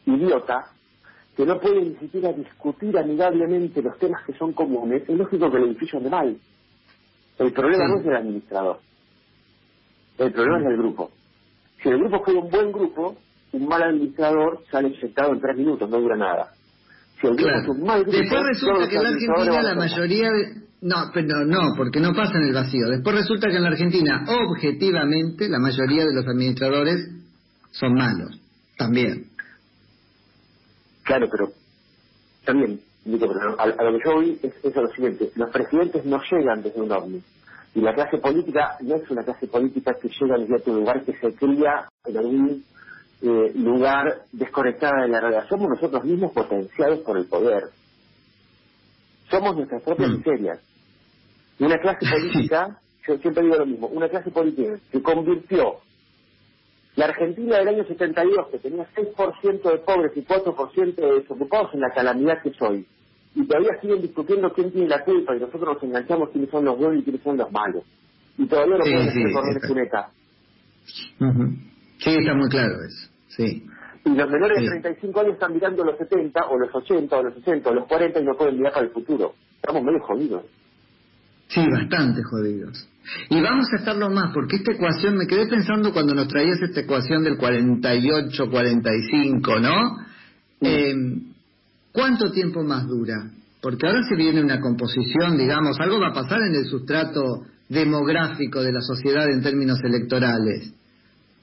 idiota 0.05 0.67
que 1.35 1.45
no 1.45 1.59
pueden 1.59 1.89
ni 1.89 1.95
siquiera 1.95 2.31
discutir 2.31 2.97
amigablemente 2.97 3.81
los 3.81 3.97
temas 3.99 4.23
que 4.25 4.33
son 4.33 4.53
comunes, 4.53 5.03
es 5.07 5.17
lógico 5.17 5.51
que 5.51 5.57
el 5.57 5.63
edificio 5.65 5.97
ande 5.97 6.09
mal. 6.09 6.37
El 7.37 7.51
problema 7.51 7.87
no 7.89 7.97
es 7.97 8.05
del 8.05 8.15
administrador. 8.15 8.79
El 10.17 10.31
problema 10.31 10.59
es 10.59 10.65
del 10.65 10.77
grupo. 10.77 11.11
Si 11.83 11.89
el 11.89 11.99
grupo 11.99 12.23
fue 12.23 12.35
un 12.35 12.49
buen 12.49 12.71
grupo, 12.71 13.17
un 13.51 13.67
mal 13.67 13.83
administrador 13.83 14.63
sale 14.71 14.89
inyectado 14.89 15.33
en 15.33 15.41
tres 15.41 15.57
minutos, 15.57 15.89
no 15.89 15.99
dura 15.99 16.15
nada. 16.15 16.53
Si 17.19 17.27
el 17.27 17.35
grupo 17.35 17.51
es 17.51 17.67
un 17.67 17.83
mal 17.83 18.03
grupo, 18.03 18.17
Después 18.17 18.43
resulta 18.43 18.87
que 18.87 18.95
en 18.95 19.05
Argentina 19.05 19.61
la 19.61 19.75
mayoría 19.75 20.31
de... 20.31 20.64
No, 20.85 21.09
pero 21.11 21.43
no, 21.45 21.73
porque 21.75 21.99
no 21.99 22.13
pasa 22.13 22.37
en 22.37 22.43
el 22.43 22.53
vacío. 22.53 22.87
Después 22.87 23.15
resulta 23.15 23.47
que 23.49 23.55
en 23.55 23.63
la 23.63 23.69
Argentina, 23.69 24.23
objetivamente, 24.27 25.49
la 25.49 25.57
mayoría 25.57 26.05
de 26.05 26.13
los 26.13 26.27
administradores 26.27 27.09
son 27.71 27.95
malos. 27.95 28.39
También. 28.77 29.25
Claro, 31.01 31.27
pero 31.31 31.51
también, 32.45 32.79
digo, 33.03 33.25
a, 33.57 33.65
lo 33.65 33.97
que 33.97 34.05
yo 34.05 34.15
oí 34.15 34.39
es, 34.43 34.53
es 34.61 34.75
lo 34.75 34.87
siguiente. 34.89 35.31
Los 35.35 35.49
presidentes 35.49 36.05
no 36.05 36.21
llegan 36.29 36.61
desde 36.61 36.79
un 36.79 36.91
ovni. 36.91 37.23
Y 37.73 37.81
la 37.81 37.95
clase 37.95 38.19
política 38.19 38.77
no 38.81 38.97
es 38.97 39.09
una 39.09 39.23
clase 39.23 39.47
política 39.47 39.95
que 39.99 40.09
llega 40.09 40.37
desde 40.37 40.69
un 40.69 40.81
lugar 40.81 41.03
que 41.03 41.17
se 41.17 41.33
cría 41.33 41.89
en 42.05 42.15
algún 42.15 42.63
eh, 43.23 43.51
lugar 43.55 44.21
desconectada 44.31 45.01
de 45.01 45.07
la 45.07 45.19
realidad. 45.19 45.49
Somos 45.49 45.67
nosotros 45.67 46.03
mismos 46.03 46.31
potenciados 46.31 46.99
por 46.99 47.17
el 47.17 47.25
poder. 47.25 47.63
Somos 49.31 49.55
nuestras 49.55 49.81
propias 49.81 50.11
mm. 50.11 50.21
Una 51.59 51.77
clase 51.77 52.05
política, 52.11 52.79
yo 53.07 53.17
siempre 53.17 53.43
digo 53.43 53.57
lo 53.57 53.65
mismo, 53.65 53.87
una 53.87 54.09
clase 54.09 54.31
política 54.31 54.77
que 54.91 55.01
convirtió 55.01 55.79
la 56.95 57.05
Argentina 57.05 57.57
del 57.57 57.67
año 57.67 57.85
72, 57.85 58.47
que 58.51 58.59
tenía 58.59 58.87
6% 58.95 59.71
de 59.71 59.77
pobres 59.79 60.11
y 60.15 60.21
4% 60.21 60.95
de 60.95 61.19
desocupados 61.19 61.73
en 61.73 61.81
la 61.81 61.89
calamidad 61.89 62.41
que 62.41 62.53
soy, 62.53 62.85
y 63.35 63.45
todavía 63.45 63.79
siguen 63.81 64.01
discutiendo 64.01 64.53
quién 64.53 64.71
tiene 64.71 64.87
la 64.87 65.03
culpa 65.03 65.35
y 65.35 65.39
nosotros 65.41 65.75
nos 65.75 65.83
enganchamos 65.83 66.29
quiénes 66.29 66.49
son 66.49 66.63
los 66.63 66.77
buenos 66.77 67.01
y 67.01 67.03
quiénes 67.03 67.21
son 67.21 67.37
los 67.37 67.51
malos. 67.51 67.83
Y 68.37 68.45
todavía 68.47 68.77
no 68.77 68.83
podemos 68.83 69.13
sí, 69.13 69.67
cuneta. 69.67 70.09
Sí, 71.99 72.15
está 72.17 72.33
muy 72.33 72.49
claro 72.49 72.75
eso. 72.85 73.11
Sí. 73.27 73.65
Y 74.05 74.09
los 74.09 74.29
menores 74.29 74.61
de 74.61 74.69
35 74.69 75.19
años 75.19 75.33
están 75.33 75.53
mirando 75.53 75.83
los 75.83 75.97
70, 75.97 76.45
o 76.47 76.57
los 76.57 76.73
80, 76.73 77.17
o 77.17 77.23
los 77.23 77.33
60, 77.33 77.69
o 77.69 77.73
los 77.73 77.87
40 77.87 78.19
y 78.19 78.23
no 78.23 78.35
pueden 78.35 78.57
mirar 78.57 78.73
para 78.73 78.85
el 78.85 78.91
futuro. 78.91 79.33
Estamos 79.55 79.83
medio 79.83 79.99
jodidos. 80.01 80.43
Sí, 81.47 81.65
bastante 81.69 82.23
jodidos. 82.23 82.87
Y 83.29 83.39
vamos 83.39 83.67
a 83.71 83.75
estarlo 83.77 84.09
más, 84.09 84.31
porque 84.33 84.55
esta 84.57 84.71
ecuación, 84.71 85.15
me 85.15 85.27
quedé 85.27 85.45
pensando 85.47 85.93
cuando 85.93 86.15
nos 86.15 86.27
traías 86.27 86.59
esta 86.61 86.81
ecuación 86.81 87.23
del 87.23 87.37
48-45, 87.37 89.61
¿no? 89.61 89.97
Eh, 90.61 90.93
¿Cuánto 91.91 92.31
tiempo 92.31 92.63
más 92.63 92.87
dura? 92.87 93.29
Porque 93.61 93.85
ahora 93.87 94.01
se 94.03 94.15
viene 94.15 94.41
una 94.41 94.59
composición, 94.59 95.37
digamos, 95.37 95.79
algo 95.79 95.99
va 95.99 96.09
a 96.09 96.13
pasar 96.13 96.41
en 96.41 96.55
el 96.55 96.65
sustrato 96.65 97.45
demográfico 97.69 98.61
de 98.61 98.73
la 98.73 98.81
sociedad 98.81 99.29
en 99.29 99.41
términos 99.41 99.79
electorales. 99.83 100.73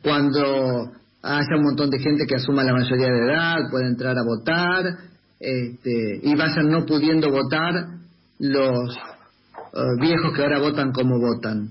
Cuando 0.02 0.92
haya 1.22 1.56
un 1.56 1.62
montón 1.62 1.88
de 1.90 2.00
gente 2.00 2.26
que 2.26 2.36
asuma 2.36 2.64
la 2.64 2.74
mayoría 2.74 3.08
de 3.08 3.24
edad, 3.24 3.70
pueda 3.70 3.86
entrar 3.86 4.18
a 4.18 4.24
votar, 4.24 4.98
este, 5.38 6.20
y 6.22 6.34
vayan 6.34 6.68
no 6.68 6.84
pudiendo 6.84 7.30
votar 7.30 7.86
los 8.38 8.98
eh, 9.74 9.78
viejos 10.00 10.34
que 10.34 10.42
ahora 10.42 10.58
votan 10.60 10.92
como 10.92 11.18
votan. 11.18 11.68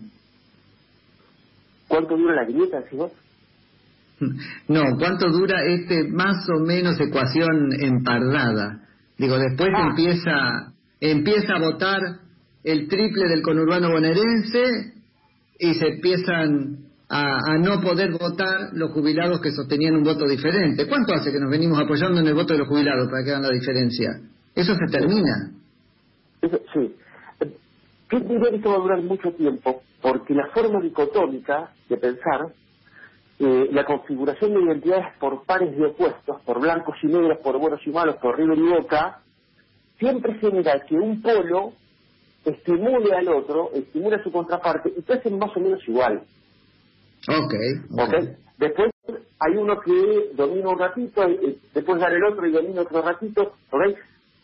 ¿Cuánto 1.87 2.17
dura 2.17 2.35
la 2.35 2.45
grieta, 2.45 2.83
si 2.89 2.95
vos? 2.95 3.11
No, 4.67 4.81
¿cuánto 4.97 5.29
dura 5.31 5.63
este 5.65 6.07
más 6.07 6.47
o 6.49 6.59
menos 6.59 6.99
ecuación 6.99 7.73
empardada? 7.79 8.81
Digo, 9.17 9.37
después 9.37 9.69
ah. 9.75 9.87
empieza 9.89 10.73
empieza 10.99 11.55
a 11.55 11.59
votar 11.59 11.99
el 12.63 12.87
triple 12.87 13.27
del 13.27 13.41
conurbano 13.41 13.89
bonaerense 13.89 14.93
y 15.57 15.73
se 15.73 15.87
empiezan 15.87 16.77
a, 17.09 17.37
a, 17.53 17.57
no 17.57 17.81
poder 17.81 18.11
votar 18.11 18.69
los 18.73 18.91
jubilados 18.91 19.41
que 19.41 19.51
sostenían 19.51 19.95
un 19.95 20.03
voto 20.03 20.27
diferente. 20.27 20.87
¿Cuánto 20.87 21.13
hace 21.13 21.31
que 21.31 21.39
nos 21.39 21.49
venimos 21.49 21.79
apoyando 21.79 22.19
en 22.19 22.27
el 22.27 22.35
voto 22.35 22.53
de 22.53 22.59
los 22.59 22.67
jubilados 22.67 23.07
para 23.09 23.23
que 23.23 23.31
hagan 23.31 23.41
la 23.41 23.49
diferencia? 23.49 24.21
Eso 24.55 24.75
se 24.75 24.91
termina. 24.91 25.51
sí. 26.73 26.95
Que 28.11 28.17
esto 28.17 28.69
va 28.69 28.75
a 28.75 28.79
durar 28.79 29.01
mucho 29.03 29.31
tiempo 29.31 29.83
porque 30.01 30.33
la 30.33 30.47
forma 30.47 30.81
dicotómica 30.81 31.71
de 31.87 31.95
pensar 31.95 32.47
eh, 33.39 33.69
la 33.71 33.85
configuración 33.85 34.53
de 34.53 34.63
identidades 34.63 35.17
por 35.17 35.45
pares 35.45 35.75
de 35.77 35.85
opuestos, 35.85 36.41
por 36.41 36.59
blancos 36.59 36.97
y 37.03 37.07
negros, 37.07 37.39
por 37.39 37.57
buenos 37.57 37.79
y 37.87 37.89
malos, 37.89 38.17
por 38.17 38.37
River 38.37 38.57
y 38.57 38.69
Boca, 38.69 39.21
siempre 39.97 40.33
genera 40.39 40.81
que 40.81 40.95
un 40.95 41.21
polo 41.21 41.71
estimule 42.43 43.15
al 43.15 43.29
otro, 43.29 43.71
estimule 43.73 44.17
a 44.17 44.23
su 44.23 44.31
contraparte 44.31 44.91
y 44.95 45.11
hacen 45.11 45.39
más 45.39 45.55
o 45.55 45.59
menos 45.61 45.79
igual. 45.87 46.21
Ok. 47.29 47.53
okay. 47.97 48.35
Después 48.57 48.91
hay 49.39 49.55
uno 49.55 49.79
que 49.79 50.31
domina 50.35 50.69
un 50.69 50.79
ratito, 50.79 51.29
y 51.29 51.61
después 51.73 52.01
dar 52.01 52.13
el 52.13 52.25
otro 52.25 52.45
y 52.45 52.51
domina 52.51 52.81
otro 52.81 53.01
ratito. 53.01 53.53
¿ok? 53.71 53.81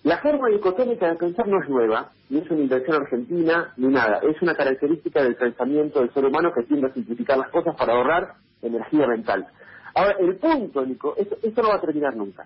La 0.07 0.19
forma 0.19 0.47
dicotómica 0.47 1.09
de 1.09 1.15
pensar 1.15 1.45
no 1.49 1.61
es 1.61 1.67
nueva, 1.67 2.13
ni 2.29 2.39
es 2.39 2.49
una 2.49 2.61
invención 2.61 2.95
argentina, 2.95 3.73
ni 3.75 3.87
nada. 3.87 4.21
Es 4.23 4.41
una 4.41 4.55
característica 4.55 5.21
del 5.21 5.35
pensamiento 5.35 5.99
del 5.99 6.13
ser 6.13 6.23
humano 6.23 6.49
que 6.55 6.63
tiende 6.63 6.87
a 6.87 6.93
simplificar 6.93 7.37
las 7.37 7.49
cosas 7.49 7.75
para 7.75 7.91
ahorrar 7.91 8.35
energía 8.61 9.05
mental. 9.05 9.45
Ahora, 9.93 10.15
el 10.17 10.37
punto, 10.37 10.85
Nico, 10.85 11.13
esto, 11.17 11.61
no 11.61 11.67
va 11.67 11.75
a 11.75 11.81
terminar 11.81 12.15
nunca. 12.15 12.45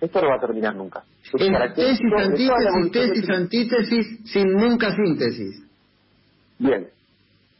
Esto 0.00 0.22
no 0.22 0.28
va 0.28 0.36
a 0.36 0.40
terminar 0.40 0.76
nunca. 0.76 1.02
Es 1.24 1.74
tesis, 1.74 2.12
antítesis, 2.16 2.92
tesis, 2.92 3.30
antítesis, 3.30 4.32
sin 4.32 4.52
nunca 4.52 4.94
síntesis. 4.94 5.60
Bien. 6.60 6.88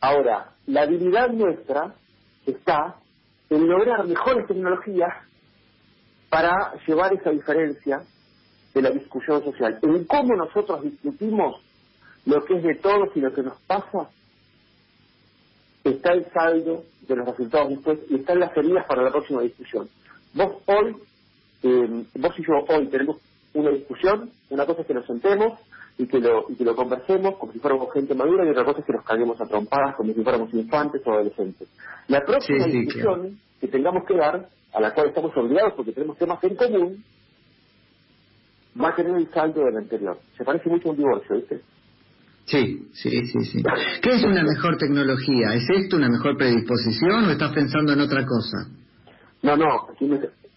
Ahora, 0.01 0.53
la 0.67 0.83
habilidad 0.83 1.31
nuestra 1.31 1.93
está 2.47 2.95
en 3.51 3.67
lograr 3.67 4.07
mejores 4.07 4.47
tecnologías 4.47 5.11
para 6.31 6.75
llevar 6.87 7.13
esa 7.15 7.31
diferencia 7.31 8.03
de 8.75 8.83
la 8.83 8.91
discusión 8.91 9.43
social. 9.45 9.79
En 9.83 10.05
cómo 10.05 10.35
nosotros 10.35 10.83
discutimos 10.83 11.61
lo 12.25 12.45
que 12.45 12.57
es 12.57 12.63
de 12.63 12.75
todos 12.77 13.09
y 13.15 13.21
lo 13.21 13.33
que 13.33 13.43
nos 13.43 13.61
pasa, 13.63 14.09
está 15.85 16.13
el 16.13 16.31
saldo 16.33 16.85
de 17.09 17.17
los 17.17 17.27
resultados 17.27 17.71
después 17.71 17.99
y 18.09 18.17
están 18.17 18.39
las 18.39 18.57
heridas 18.57 18.87
para 18.87 19.03
la 19.03 19.11
próxima 19.11 19.43
discusión. 19.43 19.89
Vos 20.35 20.63
hoy, 20.67 20.97
eh, 21.63 22.05
vos 22.15 22.33
y 22.39 22.43
yo 22.43 22.53
hoy 22.69 22.87
tenemos 22.87 23.17
una 23.55 23.71
discusión, 23.71 24.31
una 24.51 24.65
cosa 24.65 24.83
es 24.83 24.87
que 24.87 24.95
nos 24.95 25.07
sentemos 25.07 25.59
y 25.99 26.07
que 26.07 26.21
lo, 26.21 26.47
y 26.49 26.55
que 26.55 26.65
lo 26.65 26.75
conversemos 26.75 27.37
como 27.37 27.53
si 27.53 27.59
fuéramos 27.59 27.93
gente 27.93 28.15
madura 28.15 28.47
y 28.47 28.51
otra 28.51 28.65
cosa 28.65 28.81
es 28.81 28.87
que 28.87 28.93
nos 28.93 29.05
caguemos 29.05 29.41
a 29.41 29.47
trompadas 29.47 29.97
como 29.97 30.13
si 30.13 30.23
fuéramos 30.23 30.53
infantes 30.55 31.03
o 31.05 31.13
adolescentes. 31.13 31.69
La 32.09 32.21
próxima 32.21 32.67
discusión 32.67 33.39
que 33.61 33.69
tengamos 33.69 34.05
que 34.07 34.17
dar, 34.17 34.49
a 34.73 34.81
la 34.81 34.95
cual 34.95 35.09
estamos 35.09 35.37
obligados 35.37 35.75
porque 35.75 35.93
tenemos 35.93 36.17
temas 36.17 36.43
en 36.45 36.57
común, 36.57 37.05
va 38.81 38.89
a 38.89 38.95
tener 38.95 39.15
el 39.17 39.29
saldo 39.31 39.65
del 39.65 39.77
anterior. 39.77 40.19
Se 40.37 40.45
parece 40.45 40.69
mucho 40.69 40.89
a 40.89 40.91
un 40.93 40.97
divorcio, 40.97 41.37
¿viste? 41.37 41.61
Sí, 42.45 42.89
sí, 42.93 43.27
sí, 43.27 43.45
sí. 43.45 43.63
¿Qué 44.03 44.11
es 44.11 44.25
una 44.25 44.43
mejor 44.43 44.77
tecnología? 44.77 45.55
¿Es 45.55 45.69
esto 45.71 45.97
una 45.97 46.09
mejor 46.09 46.37
predisposición 46.37 47.25
o 47.25 47.31
estás 47.31 47.53
pensando 47.53 47.93
en 47.93 48.01
otra 48.01 48.27
cosa? 48.27 48.69
No, 49.43 49.57
no, 49.57 49.89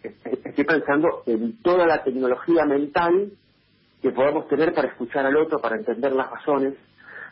estoy 0.01 0.65
pensando 0.65 1.23
en 1.25 1.61
toda 1.61 1.85
la 1.85 2.03
tecnología 2.03 2.65
mental 2.65 3.31
que 4.01 4.11
podamos 4.11 4.47
tener 4.47 4.73
para 4.73 4.89
escuchar 4.89 5.25
al 5.25 5.35
otro, 5.35 5.59
para 5.59 5.77
entender 5.77 6.11
las 6.13 6.29
razones, 6.29 6.75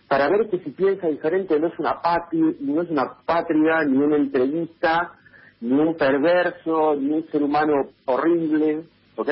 para 0.07 0.29
ver 0.29 0.49
que 0.49 0.59
si 0.59 0.71
piensa 0.71 1.07
diferente 1.07 1.59
no 1.59 1.67
es 1.67 1.79
una 1.79 2.01
patria, 2.01 2.45
no 2.59 2.81
es 2.81 2.89
una 2.89 3.13
patria, 3.25 3.83
ni 3.83 3.97
una 3.97 4.17
entrevista, 4.17 5.13
ni 5.61 5.73
un 5.73 5.95
perverso, 5.95 6.95
ni 6.95 7.11
un 7.11 7.27
ser 7.27 7.41
humano 7.43 7.89
horrible, 8.05 8.83
¿ok? 9.15 9.29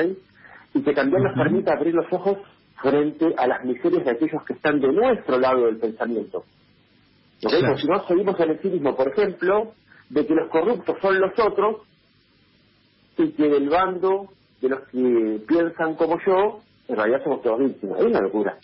Y 0.74 0.82
que 0.82 0.92
también 0.92 1.22
nos 1.22 1.34
permita 1.34 1.74
abrir 1.74 1.94
los 1.94 2.10
ojos 2.12 2.38
frente 2.82 3.34
a 3.36 3.46
las 3.46 3.64
miserias 3.64 4.04
de 4.04 4.10
aquellos 4.10 4.42
que 4.44 4.54
están 4.54 4.80
de 4.80 4.92
nuestro 4.92 5.38
lado 5.38 5.66
del 5.66 5.78
pensamiento. 5.78 6.44
si 7.40 7.86
no 7.86 8.06
seguimos 8.06 8.38
el 8.40 8.58
cinismo, 8.58 8.96
por 8.96 9.08
ejemplo, 9.08 9.72
de 10.10 10.26
que 10.26 10.34
los 10.34 10.50
corruptos 10.50 10.96
son 11.00 11.18
los 11.20 11.32
otros 11.38 11.82
y 13.16 13.30
que 13.32 13.48
del 13.48 13.68
bando 13.68 14.28
de 14.60 14.68
los 14.68 14.80
que 14.88 15.40
piensan 15.46 15.94
como 15.94 16.18
yo, 16.26 16.60
en 16.88 16.96
realidad 16.96 17.22
somos 17.24 17.42
todos 17.42 17.60
víctimas. 17.60 18.00
Es 18.00 18.06
una 18.06 18.20
locura. 18.20 18.58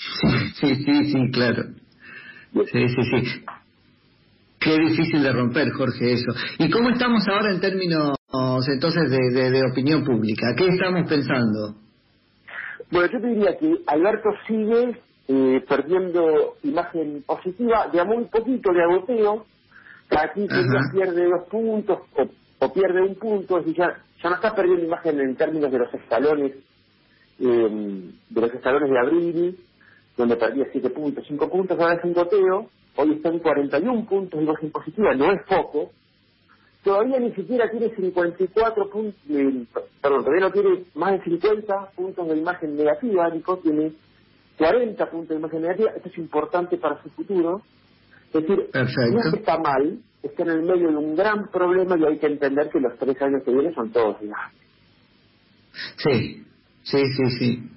Sí, 0.60 0.74
sí, 0.74 1.04
sí, 1.04 1.30
claro. 1.32 1.64
Sí, 2.52 2.88
sí, 2.88 3.02
sí. 3.02 3.44
Qué 4.60 4.76
difícil 4.78 5.22
de 5.22 5.32
romper, 5.32 5.70
Jorge, 5.72 6.14
eso. 6.14 6.32
¿Y 6.58 6.68
cómo 6.70 6.90
estamos 6.90 7.22
ahora 7.28 7.52
en 7.52 7.60
términos 7.60 8.16
entonces 8.72 9.10
de, 9.10 9.50
de 9.50 9.62
opinión 9.70 10.04
pública? 10.04 10.48
¿Qué 10.56 10.66
estamos 10.66 11.08
pensando? 11.08 11.87
Bueno, 12.90 13.10
yo 13.12 13.20
te 13.20 13.28
diría 13.28 13.58
que 13.58 13.80
Alberto 13.86 14.30
sigue 14.46 15.00
eh, 15.28 15.64
perdiendo 15.68 16.56
imagen 16.62 17.22
positiva 17.26 17.88
de 17.88 18.00
a 18.00 18.04
muy 18.04 18.24
poquito 18.26 18.72
de 18.72 18.82
agoteo, 18.82 19.46
Cada 20.08 20.32
15 20.32 20.54
días 20.54 20.84
pierde 20.92 21.24
dos 21.28 21.48
puntos 21.50 22.00
o, 22.60 22.72
pierde 22.72 23.02
un 23.02 23.16
punto, 23.16 23.58
es 23.58 23.66
decir, 23.66 23.78
ya, 23.82 23.98
ya 24.22 24.30
no 24.30 24.36
está 24.36 24.54
perdiendo 24.54 24.84
imagen 24.84 25.20
en 25.20 25.36
términos 25.36 25.72
de 25.72 25.78
los 25.78 25.94
escalones, 25.94 26.52
eh, 27.40 28.10
de 28.30 28.40
los 28.40 28.54
escalones 28.54 28.90
de 28.90 28.98
abril, 28.98 29.58
donde 30.16 30.36
perdía 30.36 30.66
7 30.72 30.90
puntos, 30.90 31.24
5 31.28 31.50
puntos, 31.50 31.78
ahora 31.78 31.96
es 31.96 32.04
un 32.04 32.14
goteo, 32.14 32.70
hoy 32.96 33.12
está 33.14 33.30
en 33.30 33.40
41 33.40 34.06
puntos 34.06 34.38
de 34.40 34.46
imagen 34.46 34.70
positiva, 34.70 35.14
no 35.14 35.32
es 35.32 35.42
poco, 35.48 35.90
todavía 36.88 37.20
ni 37.20 37.32
siquiera 37.32 37.70
tiene 37.70 37.94
54 37.94 38.88
puntos, 38.88 39.20
perdón, 40.00 40.24
todavía 40.24 40.40
no 40.40 40.50
tiene 40.50 40.84
más 40.94 41.12
de 41.12 41.24
50 41.24 41.90
puntos 41.94 42.28
de 42.28 42.36
imagen 42.38 42.76
negativa, 42.76 43.28
Nico 43.28 43.58
tiene 43.58 43.92
40 44.56 45.10
puntos 45.10 45.28
de 45.28 45.34
imagen 45.34 45.60
negativa, 45.60 45.90
esto 45.94 46.08
es 46.08 46.16
importante 46.16 46.78
para 46.78 47.02
su 47.02 47.10
futuro. 47.10 47.60
Es 48.32 48.40
decir, 48.40 48.70
no 48.72 49.20
es 49.20 49.30
que 49.30 49.38
está 49.38 49.58
mal, 49.58 49.98
está 50.22 50.44
en 50.44 50.48
el 50.48 50.62
medio 50.62 50.88
de 50.88 50.96
un 50.96 51.14
gran 51.14 51.50
problema 51.50 51.98
y 51.98 52.04
hay 52.04 52.18
que 52.18 52.26
entender 52.26 52.70
que 52.70 52.80
los 52.80 52.96
tres 52.98 53.20
años 53.20 53.42
que 53.44 53.52
vienen 53.52 53.74
son 53.74 53.92
todos 53.92 54.18
gigantes. 54.18 54.58
Sí, 55.96 56.46
sí, 56.90 56.98
sí, 57.16 57.30
sí. 57.38 57.70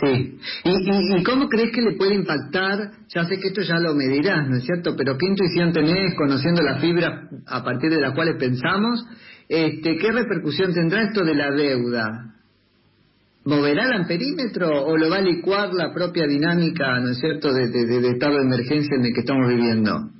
Sí. 0.00 0.38
¿Y, 0.64 1.18
y, 1.18 1.22
cómo 1.24 1.48
crees 1.48 1.72
que 1.72 1.82
le 1.82 1.92
puede 1.96 2.14
impactar? 2.14 2.92
Ya 3.08 3.24
sé 3.24 3.38
que 3.38 3.48
esto 3.48 3.62
ya 3.62 3.78
lo 3.78 3.94
medirás, 3.94 4.48
¿no 4.48 4.56
es 4.56 4.64
cierto? 4.64 4.94
Pero 4.96 5.16
¿qué 5.18 5.26
intuición 5.26 5.72
tenés 5.72 6.14
conociendo 6.16 6.62
las 6.62 6.80
fibras 6.80 7.28
a 7.46 7.62
partir 7.62 7.90
de 7.90 8.00
las 8.00 8.14
cuales 8.14 8.36
pensamos? 8.38 9.04
Este, 9.48 9.96
¿Qué 9.98 10.12
repercusión 10.12 10.72
tendrá 10.72 11.02
esto 11.02 11.24
de 11.24 11.34
la 11.34 11.50
deuda? 11.50 12.34
¿Moverá 13.44 13.86
el 13.86 13.92
amperímetro 13.92 14.84
o 14.84 14.96
lo 14.96 15.08
va 15.08 15.16
a 15.16 15.22
licuar 15.22 15.72
la 15.72 15.92
propia 15.92 16.26
dinámica, 16.26 16.98
¿no 17.00 17.10
es 17.10 17.18
cierto?, 17.18 17.52
de, 17.52 17.68
de, 17.68 18.08
estado 18.10 18.36
de 18.36 18.42
emergencia 18.42 18.96
en 18.96 19.06
el 19.06 19.14
que 19.14 19.20
estamos 19.20 19.48
viviendo. 19.48 20.10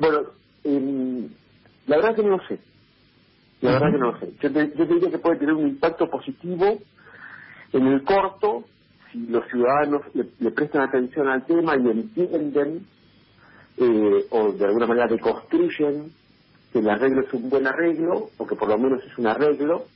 Bueno, 0.00 0.20
em, 0.64 1.28
la 1.86 1.96
verdad 1.96 2.16
que 2.16 2.22
no 2.22 2.30
lo 2.30 2.48
sé. 2.48 2.58
La 3.64 3.72
verdad 3.72 3.92
que 3.92 3.98
no 3.98 4.12
lo 4.12 4.18
sé. 4.18 4.32
Yo 4.40 4.48
yo 4.50 4.86
te 4.86 4.94
diría 4.94 5.10
que 5.10 5.18
puede 5.18 5.38
tener 5.38 5.54
un 5.54 5.66
impacto 5.66 6.10
positivo 6.10 6.78
en 7.72 7.86
el 7.86 8.04
corto, 8.04 8.64
si 9.10 9.26
los 9.26 9.46
ciudadanos 9.48 10.02
le, 10.12 10.50
prestan 10.50 10.82
atención 10.82 11.28
al 11.28 11.46
tema 11.46 11.74
y 11.76 11.88
entienden 11.88 12.86
eh, 13.78 14.26
o 14.30 14.52
de 14.52 14.64
alguna 14.66 14.86
manera 14.86 15.06
deconstruyen 15.08 16.12
que 16.72 16.80
el 16.80 16.88
arreglo 16.90 17.22
es 17.22 17.32
un 17.32 17.48
buen 17.48 17.66
arreglo 17.66 18.28
o 18.36 18.46
que 18.46 18.54
por 18.54 18.68
lo 18.68 18.76
menos 18.76 19.02
es 19.02 19.16
un 19.16 19.28
arreglo, 19.28 19.86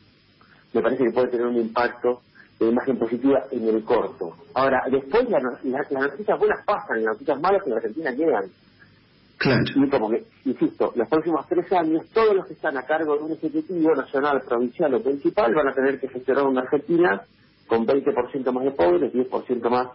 me 0.73 0.81
parece 0.81 1.05
que 1.05 1.13
puede 1.13 1.29
tener 1.29 1.47
un 1.47 1.57
impacto 1.57 2.23
de 2.59 2.69
imagen 2.69 2.99
positiva 2.99 3.45
en 3.51 3.69
el 3.69 3.85
corto. 3.85 4.35
Ahora, 4.55 4.83
después 4.91 5.29
las 5.29 5.43
noticias 5.43 6.39
buenas 6.39 6.65
pasan 6.65 7.01
y 7.01 7.05
las 7.05 7.15
noticias 7.15 7.41
malas 7.41 7.63
en 7.65 7.71
la 7.71 7.77
Argentina 7.77 8.11
llegan. 8.13 8.45
Claro. 9.39 9.65
Y 9.77 9.89
como 9.89 10.11
que, 10.11 10.25
insisto, 10.45 10.93
los 10.97 11.09
próximos 11.09 11.47
tres 11.49 11.73
años, 11.73 12.07
todos 12.13 12.35
los 12.35 12.47
que 12.47 12.55
están 12.55 12.77
a 12.77 12.83
cargo 12.83 13.17
de 13.17 13.23
un 13.23 13.33
ejecutivo 13.33 13.95
nacional, 13.95 14.43
provincial 14.47 14.95
o 14.95 15.03
principal 15.03 15.55
van 15.55 15.69
a 15.69 15.75
tener 15.75 16.01
que 16.01 16.09
gestionar 16.09 16.45
una 16.45 16.63
Argentina 16.63 17.23
con 17.69 17.87
20% 17.87 18.53
más 18.53 18.65
de 18.65 18.71
pobres, 18.73 19.13
10% 19.13 19.71
más 19.71 19.89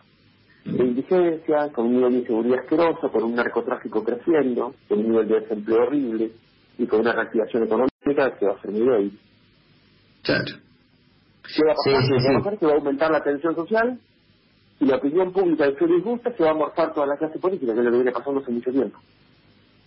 de 0.64 0.86
indigencia, 0.86 1.70
con 1.74 1.88
un 1.88 1.96
nivel 1.96 2.14
de 2.14 2.20
inseguridad 2.20 2.60
asqueroso, 2.60 3.12
con 3.12 3.24
un 3.24 3.36
narcotráfico 3.36 4.02
creciendo, 4.02 4.76
con 4.88 5.00
un 5.00 5.10
nivel 5.10 5.28
de 5.28 5.40
desempleo 5.42 5.84
horrible 5.84 6.32
y 6.78 6.88
con 6.88 7.02
una 7.02 7.12
reactivación 7.12 7.64
económica 7.64 8.38
que 8.40 8.46
va 8.46 8.54
a 8.54 8.62
ser 8.62 8.72
muy 8.72 8.88
débil. 8.88 9.20
Claro. 10.24 10.56
¿Qué 11.44 11.66
va 11.66 11.74
a 11.74 11.76
pasar? 11.76 12.04
Sí, 12.06 12.14
va 12.14 12.40
a 12.40 12.44
pasar 12.44 12.60
que 12.60 12.66
va 12.66 12.72
a 12.72 12.76
aumentar 12.76 13.12
la 13.12 13.22
tensión 13.22 13.56
social 13.56 14.00
y 14.80 14.86
la 14.86 14.96
opinión 14.96 15.34
pública 15.34 15.66
de 15.66 15.78
su 15.78 15.86
disgusta 15.86 16.32
se 16.32 16.44
va 16.44 16.52
a 16.52 16.54
morfar 16.54 16.94
toda 16.94 17.08
la 17.08 17.18
clase 17.18 17.40
política, 17.40 17.74
que 17.74 17.80
es 17.80 17.86
lo 17.86 17.92
que 17.92 17.98
viene 17.98 18.12
pasando 18.14 18.40
hace 18.40 18.52
mucho 18.52 18.72
tiempo. 18.72 19.00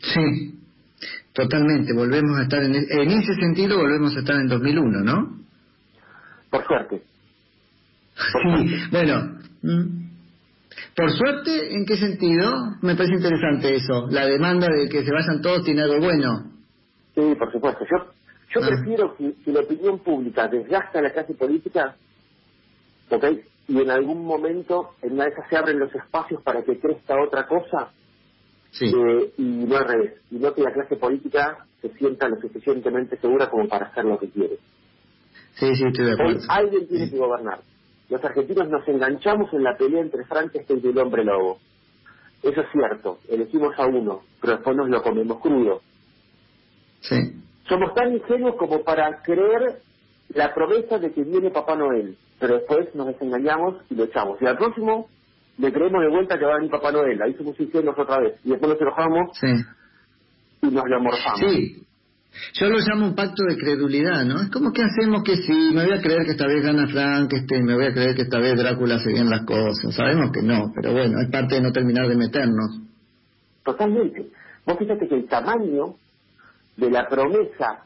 Sí, 0.00 0.60
totalmente. 1.32 1.92
Volvemos 1.92 2.38
a 2.38 2.42
estar 2.42 2.62
en, 2.62 2.74
en 2.74 3.10
ese 3.10 3.34
sentido, 3.34 3.78
volvemos 3.78 4.16
a 4.16 4.20
estar 4.20 4.36
en 4.36 4.48
2001, 4.48 5.00
¿no? 5.02 5.38
Por 6.50 6.66
suerte. 6.66 7.02
Sí, 8.16 8.74
bueno. 8.90 9.38
Mm. 9.62 10.06
Por 10.94 11.10
suerte, 11.10 11.74
¿en 11.74 11.84
qué 11.84 11.96
sentido? 11.96 12.52
Me 12.82 12.96
parece 12.96 13.16
interesante 13.16 13.74
eso. 13.74 14.06
La 14.10 14.26
demanda 14.26 14.66
de 14.68 14.88
que 14.88 15.04
se 15.04 15.12
vayan 15.12 15.42
todos 15.42 15.64
tiene 15.64 15.82
algo 15.82 15.98
bueno. 16.00 16.50
Sí, 17.14 17.34
por 17.38 17.52
supuesto. 17.52 17.84
Yo, 17.90 18.12
yo 18.54 18.60
ah. 18.62 18.68
prefiero 18.68 19.16
que, 19.16 19.34
la 19.46 19.60
opinión 19.60 19.98
pública 19.98 20.48
desgasta 20.48 21.02
la 21.02 21.10
clase 21.10 21.34
política, 21.34 21.96
¿ok? 23.10 23.24
Y 23.68 23.80
en 23.80 23.90
algún 23.90 24.24
momento, 24.24 24.94
en 25.02 25.12
una 25.12 25.24
de 25.24 25.30
esas 25.30 25.48
se 25.48 25.56
abren 25.56 25.78
los 25.78 25.94
espacios 25.94 26.42
para 26.42 26.62
que 26.62 26.78
crezca 26.78 27.20
otra 27.22 27.46
cosa, 27.46 27.90
sí. 28.70 28.86
Eh, 28.86 29.32
y 29.38 29.42
no 29.42 29.76
al 29.76 29.84
revés. 29.88 30.14
Y 30.30 30.36
no 30.36 30.54
que 30.54 30.62
la 30.62 30.72
clase 30.72 30.96
política 30.96 31.66
se 31.80 31.90
sienta 31.94 32.28
lo 32.28 32.40
suficientemente 32.40 33.18
segura 33.18 33.48
como 33.50 33.68
para 33.68 33.86
hacer 33.86 34.04
lo 34.04 34.18
que 34.18 34.30
quiere. 34.30 34.58
Sí, 35.54 35.74
sí, 35.74 35.84
estoy 35.86 36.04
de 36.04 36.12
acuerdo. 36.12 36.40
alguien 36.48 36.86
tiene 36.88 37.10
que 37.10 37.16
gobernar 37.16 37.60
los 38.08 38.24
argentinos 38.24 38.68
nos 38.68 38.86
enganchamos 38.86 39.52
en 39.52 39.64
la 39.64 39.76
pelea 39.76 40.00
entre 40.00 40.24
Frankenstein 40.24 40.80
y 40.82 40.88
el 40.88 40.98
hombre 40.98 41.24
lobo. 41.24 41.58
Eso 42.42 42.60
es 42.60 42.66
cierto, 42.70 43.18
elegimos 43.28 43.76
a 43.78 43.86
uno, 43.86 44.22
pero 44.40 44.54
después 44.54 44.76
nos 44.76 44.88
lo 44.88 45.02
comemos 45.02 45.40
crudo. 45.40 45.80
Sí. 47.00 47.16
Somos 47.68 47.94
tan 47.94 48.14
ingenuos 48.14 48.54
como 48.56 48.82
para 48.84 49.22
creer 49.22 49.80
la 50.28 50.54
promesa 50.54 50.98
de 50.98 51.12
que 51.12 51.24
viene 51.24 51.50
Papá 51.50 51.74
Noel, 51.74 52.16
pero 52.38 52.54
después 52.54 52.94
nos 52.94 53.08
desengañamos 53.08 53.82
y 53.90 53.96
lo 53.96 54.04
echamos. 54.04 54.40
Y 54.40 54.46
al 54.46 54.56
próximo 54.56 55.08
le 55.58 55.72
creemos 55.72 56.02
de 56.02 56.08
vuelta 56.08 56.38
que 56.38 56.44
va 56.44 56.52
a 56.52 56.56
venir 56.56 56.70
Papá 56.70 56.92
Noel, 56.92 57.20
ahí 57.22 57.34
somos 57.34 57.58
ingenuos 57.58 57.96
otra 57.98 58.20
vez. 58.20 58.34
Y 58.44 58.50
después 58.50 58.72
nos 58.72 58.80
enojamos 58.80 59.30
y 60.62 60.66
nos 60.66 60.84
lo 60.88 60.96
amorfamos. 60.96 61.40
Sí, 61.40 61.86
yo 62.54 62.68
lo 62.68 62.78
llamo 62.78 63.06
un 63.06 63.14
pacto 63.14 63.42
de 63.48 63.56
credulidad, 63.56 64.24
¿no? 64.24 64.42
Es 64.42 64.50
como 64.50 64.72
que 64.72 64.82
hacemos 64.82 65.22
que 65.22 65.36
sí, 65.36 65.70
me 65.72 65.84
voy 65.84 65.92
a 65.96 66.02
creer 66.02 66.24
que 66.24 66.32
esta 66.32 66.46
vez 66.46 66.62
gana 66.62 66.86
Frankenstein, 66.86 67.64
me 67.64 67.74
voy 67.74 67.86
a 67.86 67.92
creer 67.92 68.14
que 68.14 68.22
esta 68.22 68.38
vez 68.38 68.56
Drácula 68.56 68.96
hace 68.96 69.12
bien 69.12 69.30
las 69.30 69.44
cosas. 69.44 69.94
Sabemos 69.94 70.30
que 70.32 70.42
no, 70.42 70.70
pero 70.74 70.92
bueno, 70.92 71.20
es 71.20 71.30
parte 71.30 71.56
de 71.56 71.62
no 71.62 71.72
terminar 71.72 72.08
de 72.08 72.16
meternos. 72.16 72.80
Totalmente. 73.64 74.26
Vos 74.66 74.78
fíjate 74.78 75.08
que 75.08 75.14
el 75.14 75.26
tamaño 75.26 75.94
de 76.76 76.90
la 76.90 77.08
promesa 77.08 77.84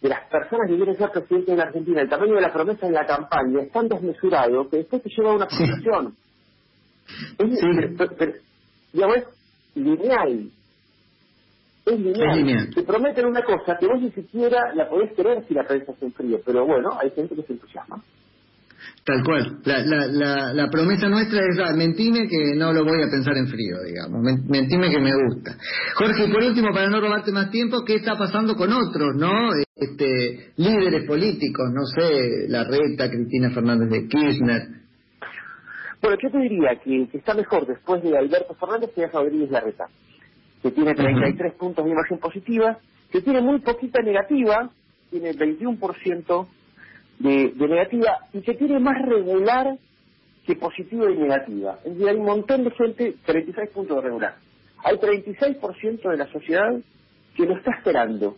de 0.00 0.08
las 0.08 0.28
personas 0.28 0.68
que 0.68 0.76
quieren 0.76 0.96
ser 0.96 1.10
presidente 1.10 1.50
de 1.50 1.56
la 1.58 1.64
Argentina, 1.64 2.00
el 2.00 2.08
tamaño 2.08 2.34
de 2.34 2.40
la 2.40 2.52
promesa 2.52 2.86
en 2.86 2.94
la 2.94 3.06
campaña 3.06 3.62
es 3.62 3.70
tan 3.70 3.88
desmesurado 3.88 4.68
que 4.68 4.78
después 4.78 5.02
te 5.02 5.10
lleva 5.10 5.32
a 5.32 5.34
una 5.36 5.46
frustración. 5.46 6.14
Es, 7.38 8.08
pero, 8.18 8.32
digamos, 8.92 9.18
lineal 9.74 10.50
es 11.86 12.00
lineal. 12.00 12.70
Te 12.74 12.82
prometen 12.82 13.26
una 13.26 13.42
cosa 13.42 13.76
que 13.78 13.86
vos 13.86 14.00
ni 14.00 14.10
siquiera 14.10 14.74
la 14.74 14.88
podés 14.88 15.12
creer 15.16 15.44
si 15.48 15.54
la 15.54 15.64
pensás 15.64 15.96
en 16.00 16.12
frío, 16.12 16.40
pero 16.44 16.66
bueno, 16.66 16.90
hay 17.00 17.10
gente 17.10 17.34
que 17.34 17.42
se 17.42 17.52
entusiasma. 17.54 18.02
Tal 19.04 19.22
cual. 19.24 19.58
La, 19.64 19.84
la, 19.84 20.54
la, 20.54 20.68
promesa 20.70 21.08
nuestra 21.08 21.40
es, 21.40 21.58
ah, 21.62 21.74
mentime 21.76 22.26
que 22.28 22.56
no 22.56 22.72
lo 22.72 22.84
voy 22.84 23.02
a 23.02 23.10
pensar 23.10 23.36
en 23.36 23.46
frío, 23.46 23.76
digamos. 23.86 24.22
Mentime 24.48 24.90
que 24.90 25.00
me 25.00 25.10
gusta. 25.24 25.56
Jorge, 25.96 26.28
por 26.32 26.42
último, 26.42 26.68
para 26.72 26.88
no 26.88 27.00
robarte 27.00 27.30
más 27.30 27.50
tiempo, 27.50 27.84
¿qué 27.84 27.96
está 27.96 28.16
pasando 28.16 28.54
con 28.54 28.72
otros, 28.72 29.16
no? 29.16 29.30
Este, 29.76 30.52
líderes 30.56 31.06
políticos, 31.06 31.66
no 31.74 31.84
sé, 31.84 32.48
la 32.48 32.64
reta, 32.64 33.10
Cristina 33.10 33.50
Fernández 33.50 33.90
de 33.90 34.08
Kirchner. 34.08 34.79
Bueno, 36.02 36.16
yo 36.22 36.30
te 36.30 36.38
diría 36.38 36.76
que, 36.76 37.08
que 37.08 37.18
está 37.18 37.34
mejor 37.34 37.66
después 37.66 38.02
de 38.02 38.16
Alberto 38.16 38.54
Fernández 38.54 38.90
que 38.94 39.02
de 39.02 39.08
Rodríguez 39.08 39.50
Larreta 39.50 39.88
que 40.62 40.70
tiene 40.70 40.94
33 40.94 41.54
puntos 41.54 41.84
de 41.84 41.90
imagen 41.90 42.18
positiva, 42.18 42.78
que 43.10 43.22
tiene 43.22 43.40
muy 43.40 43.60
poquita 43.60 44.02
negativa, 44.02 44.70
tiene 45.10 45.32
21% 45.32 46.46
de, 47.18 47.52
de 47.54 47.68
negativa, 47.68 48.18
y 48.32 48.42
que 48.42 48.54
tiene 48.54 48.78
más 48.78 49.00
regular 49.02 49.76
que 50.46 50.56
positiva 50.56 51.10
y 51.10 51.16
negativa. 51.16 51.78
Es 51.84 51.92
decir, 51.92 52.08
hay 52.08 52.16
un 52.16 52.26
montón 52.26 52.64
de 52.64 52.70
gente, 52.72 53.14
36 53.24 53.70
puntos 53.70 53.96
de 53.96 54.02
regular. 54.02 54.36
Hay 54.84 54.96
36% 54.96 56.10
de 56.10 56.16
la 56.16 56.30
sociedad 56.30 56.70
que 57.36 57.46
lo 57.46 57.56
está 57.56 57.72
esperando, 57.76 58.36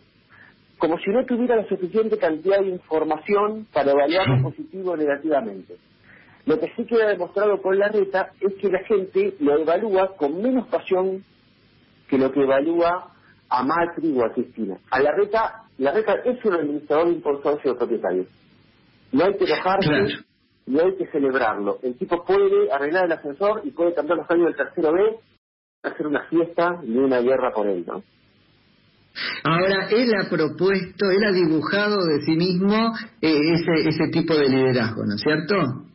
como 0.77 0.97
si 0.99 1.09
no 1.11 1.25
tuviera 1.25 1.55
la 1.55 1.67
suficiente 1.67 2.17
cantidad 2.17 2.59
de 2.59 2.69
información 2.69 3.67
para 3.73 3.91
evaluarlo 3.91 4.43
positivo 4.43 4.91
o 4.91 4.97
negativamente. 4.97 5.75
Lo 6.45 6.59
que 6.59 6.73
sí 6.75 6.85
queda 6.85 7.07
demostrado 7.07 7.61
con 7.61 7.77
la 7.79 7.87
reta 7.87 8.31
es 8.41 8.53
que 8.55 8.69
la 8.69 8.83
gente 8.83 9.35
lo 9.39 9.59
evalúa 9.59 10.15
con 10.17 10.41
menos 10.41 10.67
pasión 10.67 11.23
que 12.07 12.17
lo 12.17 12.31
que 12.31 12.41
evalúa 12.41 13.11
a 13.49 13.63
Macri 13.63 14.13
o 14.17 14.25
a 14.25 14.33
Cristina. 14.33 14.77
A 14.91 14.99
la 14.99 15.11
reta, 15.13 15.63
la 15.77 15.91
reta 15.93 16.15
es 16.25 16.43
un 16.43 16.53
administrador 16.53 17.07
impulsor 17.07 17.61
de 17.61 17.75
propietarios. 17.75 18.27
No 19.11 19.25
hay 19.25 19.37
que 19.37 19.45
enojarse, 19.45 20.25
no 20.65 20.81
hay 20.81 20.95
que 20.97 21.07
celebrarlo. 21.07 21.79
El 21.81 21.97
tipo 21.97 22.25
puede 22.25 22.71
arreglar 22.71 23.05
el 23.05 23.11
ascensor 23.13 23.61
y 23.63 23.71
puede 23.71 23.93
cambiar 23.93 24.17
los 24.17 24.29
años 24.29 24.47
del 24.47 24.55
tercero 24.55 24.91
B, 24.91 24.99
hacer 25.83 26.07
una 26.07 26.27
fiesta 26.27 26.81
y 26.83 26.97
una 26.97 27.19
guerra 27.19 27.51
por 27.51 27.67
él, 27.67 27.85
¿no? 27.87 28.03
Ahora, 29.43 29.89
él 29.91 30.11
ha 30.15 30.27
propuesto, 30.29 31.05
él 31.11 31.23
ha 31.23 31.31
dibujado 31.31 32.03
de 32.05 32.21
sí 32.25 32.35
mismo 32.35 32.93
eh, 33.21 33.37
ese, 33.53 33.87
ese 33.87 34.07
tipo 34.11 34.33
de 34.35 34.49
liderazgo, 34.49 35.05
¿no 35.05 35.15
es 35.15 35.21
cierto? 35.21 35.92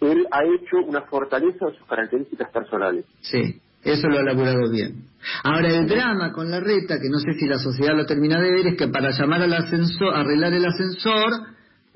Él 0.00 0.26
ha 0.30 0.44
hecho 0.44 0.76
una 0.86 1.02
fortaleza 1.02 1.66
de 1.66 1.76
sus 1.76 1.86
características 1.86 2.50
personales. 2.50 3.04
Sí 3.20 3.60
Eso 3.82 4.08
lo 4.08 4.18
ha 4.18 4.22
laburado 4.22 4.70
bien. 4.70 5.08
Ahora 5.42 5.68
el 5.68 5.86
drama 5.86 6.32
con 6.32 6.50
la 6.50 6.60
reta, 6.60 6.98
que 7.00 7.08
no 7.08 7.18
sé 7.18 7.32
si 7.38 7.46
la 7.46 7.58
sociedad 7.58 7.96
lo 7.96 8.06
termina 8.06 8.40
de 8.40 8.50
ver, 8.50 8.66
es 8.68 8.76
que 8.76 8.88
para 8.88 9.10
llamar 9.10 9.42
al 9.42 9.52
ascensor, 9.52 10.14
arreglar 10.14 10.52
el 10.52 10.64
ascensor, 10.64 11.30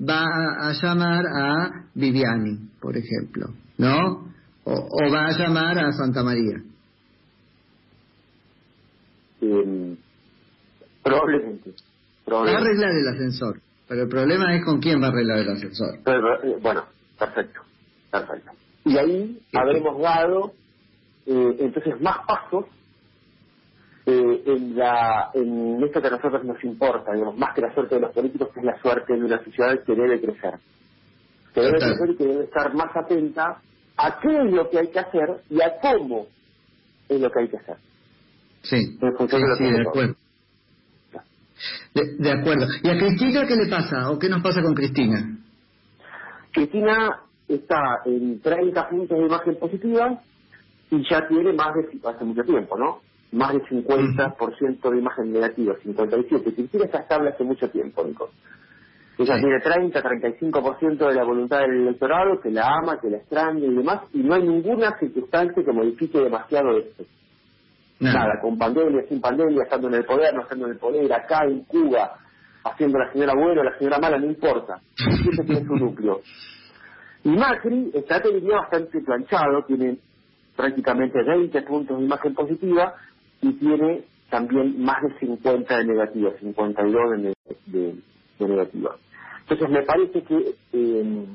va 0.01 0.25
a, 0.59 0.73
llamar 0.73 1.25
a 1.25 1.69
Viviani, 1.93 2.69
por 2.81 2.97
ejemplo, 2.97 3.47
¿no? 3.77 4.31
O, 4.65 5.11
va 5.11 5.27
a 5.27 5.37
llamar 5.37 5.77
a 5.79 5.91
Santa 5.91 6.23
María. 6.23 6.61
Eh, 9.41 9.97
probablemente, 11.03 11.73
Va 12.31 12.49
a 12.49 12.57
arreglar 12.57 12.91
el 12.91 13.07
ascensor, 13.09 13.59
pero 13.87 14.03
el 14.03 14.09
problema 14.09 14.55
es 14.55 14.63
con 14.63 14.79
quién 14.79 15.01
va 15.01 15.07
a 15.07 15.09
arreglar 15.09 15.39
el 15.39 15.49
ascensor. 15.49 15.99
Eh, 16.05 16.57
bueno, 16.61 16.85
perfecto, 17.19 17.61
perfecto. 18.19 18.51
Y 18.85 18.97
ahí 18.97 19.39
habremos 19.53 19.99
dado 19.99 20.53
eh, 21.25 21.55
entonces 21.59 21.99
más 22.01 22.17
pasos 22.27 22.65
eh, 24.05 24.43
en, 24.45 24.75
la, 24.77 25.31
en 25.33 25.81
esto 25.83 26.01
que 26.01 26.07
a 26.07 26.11
nosotros 26.11 26.43
nos 26.43 26.63
importa, 26.63 27.13
digamos, 27.13 27.37
más 27.37 27.55
que 27.55 27.61
la 27.61 27.73
suerte 27.73 27.95
de 27.95 28.01
los 28.01 28.11
políticos, 28.13 28.49
que 28.53 28.59
es 28.59 28.65
la 28.65 28.79
suerte 28.81 29.13
de 29.13 29.23
una 29.23 29.43
sociedad 29.43 29.83
que 29.83 29.95
debe 29.95 30.21
crecer. 30.21 30.59
Que 31.53 31.61
debe 31.61 31.79
crecer 31.79 32.09
y 32.09 32.17
que 32.17 32.25
debe 32.25 32.43
estar 32.43 32.73
más 32.75 32.95
atenta 32.95 33.61
a 33.97 34.19
qué 34.19 34.27
es 34.27 34.53
lo 34.53 34.69
que 34.69 34.79
hay 34.79 34.87
que 34.89 34.99
hacer 34.99 35.43
y 35.49 35.61
a 35.61 35.79
cómo 35.79 36.27
es 37.09 37.19
lo 37.19 37.31
que 37.31 37.39
hay 37.39 37.47
que 37.47 37.57
hacer. 37.57 37.77
Sí, 38.63 38.79
sí, 38.79 38.97
de, 38.99 39.81
acuerdo. 39.81 40.15
De, 41.93 42.31
acuerdo. 42.31 42.65
¿Y 42.81 42.89
a 42.89 42.97
Cristina 42.97 43.45
qué 43.45 43.55
le 43.55 43.69
pasa? 43.69 44.09
¿O 44.09 44.19
qué 44.19 44.29
nos 44.29 44.41
pasa 44.41 44.61
con 44.61 44.73
Cristina? 44.73 45.37
Cristina 46.51 47.23
está 47.47 48.01
en 48.05 48.41
30 48.41 48.89
puntos 48.89 49.17
de 49.17 49.25
imagen 49.25 49.55
positiva 49.55 50.21
y 50.91 51.09
ya 51.09 51.27
tiene 51.27 51.53
más 51.53 51.73
de 51.75 51.99
hace 52.07 52.23
mucho 52.23 52.43
tiempo, 52.43 52.77
¿no? 52.77 52.99
Más 53.31 53.53
de 53.53 53.63
50% 53.63 54.89
de 54.91 54.97
imagen 54.97 55.33
negativa, 55.33 55.75
57. 55.81 56.53
Cristina 56.53 56.85
está 56.85 56.99
estable 56.99 57.29
hace 57.29 57.43
mucho 57.43 57.69
tiempo, 57.69 58.03
Nico. 58.03 58.29
Ella 59.17 59.39
tiene 59.39 59.59
30, 59.59 60.01
35% 60.01 61.07
de 61.07 61.13
la 61.13 61.23
voluntad 61.23 61.59
del 61.61 61.87
electorado, 61.87 62.39
que 62.41 62.49
la 62.49 62.67
ama, 62.67 62.99
que 62.99 63.09
la 63.09 63.17
extraña 63.17 63.65
y 63.65 63.73
demás, 63.73 64.01
y 64.11 64.19
no 64.19 64.33
hay 64.33 64.43
ninguna 64.43 64.97
circunstancia 64.97 65.63
que 65.63 65.71
modifique 65.71 66.19
demasiado 66.19 66.77
esto. 66.77 67.03
Nada. 67.99 68.41
con 68.41 68.57
pandemia, 68.57 69.03
sin 69.07 69.21
pandemia, 69.21 69.63
estando 69.63 69.87
en 69.87 69.93
el 69.93 70.03
poder, 70.03 70.33
no 70.33 70.41
estando 70.41 70.65
en 70.65 70.71
el 70.73 70.77
poder, 70.77 71.13
acá 71.13 71.45
en 71.45 71.63
Cuba, 71.63 72.17
haciendo 72.65 72.99
la 72.99 73.11
señora 73.13 73.33
buena 73.33 73.61
o 73.61 73.63
la 73.63 73.77
señora 73.77 73.99
mala, 73.99 74.17
no 74.17 74.25
importa. 74.25 74.81
Siempre 74.95 75.45
tiene 75.45 75.65
su 75.65 75.75
núcleo. 75.75 76.19
Y 77.23 77.29
Macri 77.29 77.91
está, 77.93 78.21
teniendo 78.21 78.53
bastante 78.53 78.99
planchado, 79.01 79.63
tiene 79.65 79.97
prácticamente 80.55 81.23
20 81.23 81.61
puntos 81.63 81.97
de 81.97 82.05
imagen 82.05 82.33
positiva 82.33 82.95
y 83.41 83.53
tiene 83.53 84.03
también 84.29 84.81
más 84.83 85.01
de 85.03 85.19
50 85.19 85.77
de 85.77 85.85
negativa, 85.85 86.31
52 86.39 87.11
de, 87.11 87.33
de, 87.67 87.95
de 88.39 88.47
negativa. 88.47 88.95
Entonces 89.41 89.69
me 89.69 89.83
parece 89.83 90.23
que 90.23 90.55
eh, 90.73 91.25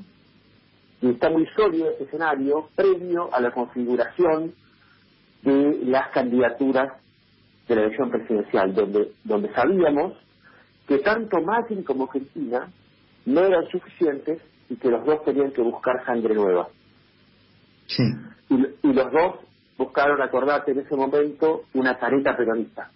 está 1.03 1.31
muy 1.31 1.47
sólido 1.57 1.91
este 1.91 2.05
escenario 2.05 2.69
previo 2.75 3.33
a 3.33 3.41
la 3.41 3.51
configuración 3.53 4.53
de 5.43 5.79
las 5.85 6.09
candidaturas 6.11 6.93
de 7.69 7.75
la 7.77 7.83
elección 7.83 8.11
presidencial, 8.11 8.75
donde, 8.75 9.13
donde 9.25 9.53
sabíamos 9.53 10.15
que 10.87 10.99
tanto 10.99 11.41
Macri 11.43 11.83
como 11.85 12.09
Cristina 12.09 12.69
no 13.27 13.41
eran 13.43 13.69
suficientes 13.69 14.41
y 14.69 14.77
que 14.77 14.91
los 14.91 15.05
dos 15.05 15.25
tenían 15.25 15.53
que 15.53 15.63
buscar 15.63 16.05
sangre 16.05 16.35
nueva. 16.35 16.69
Sí 17.87 18.05
y, 18.51 18.93
los 18.93 19.13
dos 19.13 19.37
buscaron, 19.77 20.21
acordarte 20.21 20.73
en 20.73 20.81
ese 20.81 20.97
momento, 20.97 21.63
una 21.75 21.99
careta 21.99 22.37
peronista. 22.37 22.91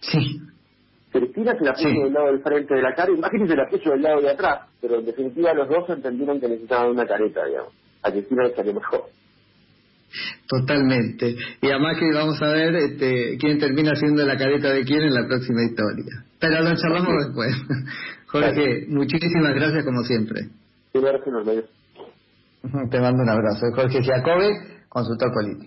Sí. 0.00 0.40
Cristina 1.10 1.56
se 1.58 1.64
la 1.64 1.72
puso 1.72 1.88
del 1.88 2.12
lado 2.12 2.26
del 2.26 2.42
frente 2.42 2.74
de 2.74 2.82
la 2.82 2.94
cara, 2.94 3.10
imagínense 3.12 3.56
la 3.56 3.68
puso 3.68 3.90
del 3.90 4.02
lado 4.02 4.20
de 4.20 4.30
atrás, 4.30 4.68
pero 4.80 5.00
en 5.00 5.06
definitiva 5.06 5.52
los 5.54 5.68
dos 5.68 5.90
entendieron 5.90 6.40
que 6.40 6.48
necesitaban 6.48 6.90
una 6.90 7.06
careta, 7.06 7.44
digamos. 7.44 7.72
A 8.02 8.12
Cristina 8.12 8.44
le 8.44 8.54
salió 8.54 8.74
mejor. 8.74 9.02
Totalmente. 10.46 11.36
Y 11.60 11.68
además 11.68 11.98
que 11.98 12.12
vamos 12.12 12.40
a 12.40 12.48
ver 12.48 12.74
este, 12.76 13.36
quién 13.38 13.58
termina 13.58 13.94
siendo 13.94 14.24
la 14.24 14.36
careta 14.36 14.72
de 14.72 14.84
quién 14.84 15.02
en 15.02 15.14
la 15.14 15.26
próxima 15.26 15.62
historia. 15.62 16.24
Pero 16.38 16.62
lo 16.62 16.76
charlamos 16.76 17.14
después. 17.26 17.56
Jorge, 18.26 18.86
muchísimas 18.88 19.54
gracias 19.54 19.84
como 19.84 20.02
siempre. 20.04 20.48
Sí, 20.92 21.00
gracias, 21.00 21.26
te 22.90 23.00
mando 23.00 23.22
un 23.22 23.28
abrazo. 23.30 23.66
Jorge 23.74 24.02
Giacobbe, 24.02 24.50
consultor 24.88 25.32
político. 25.32 25.66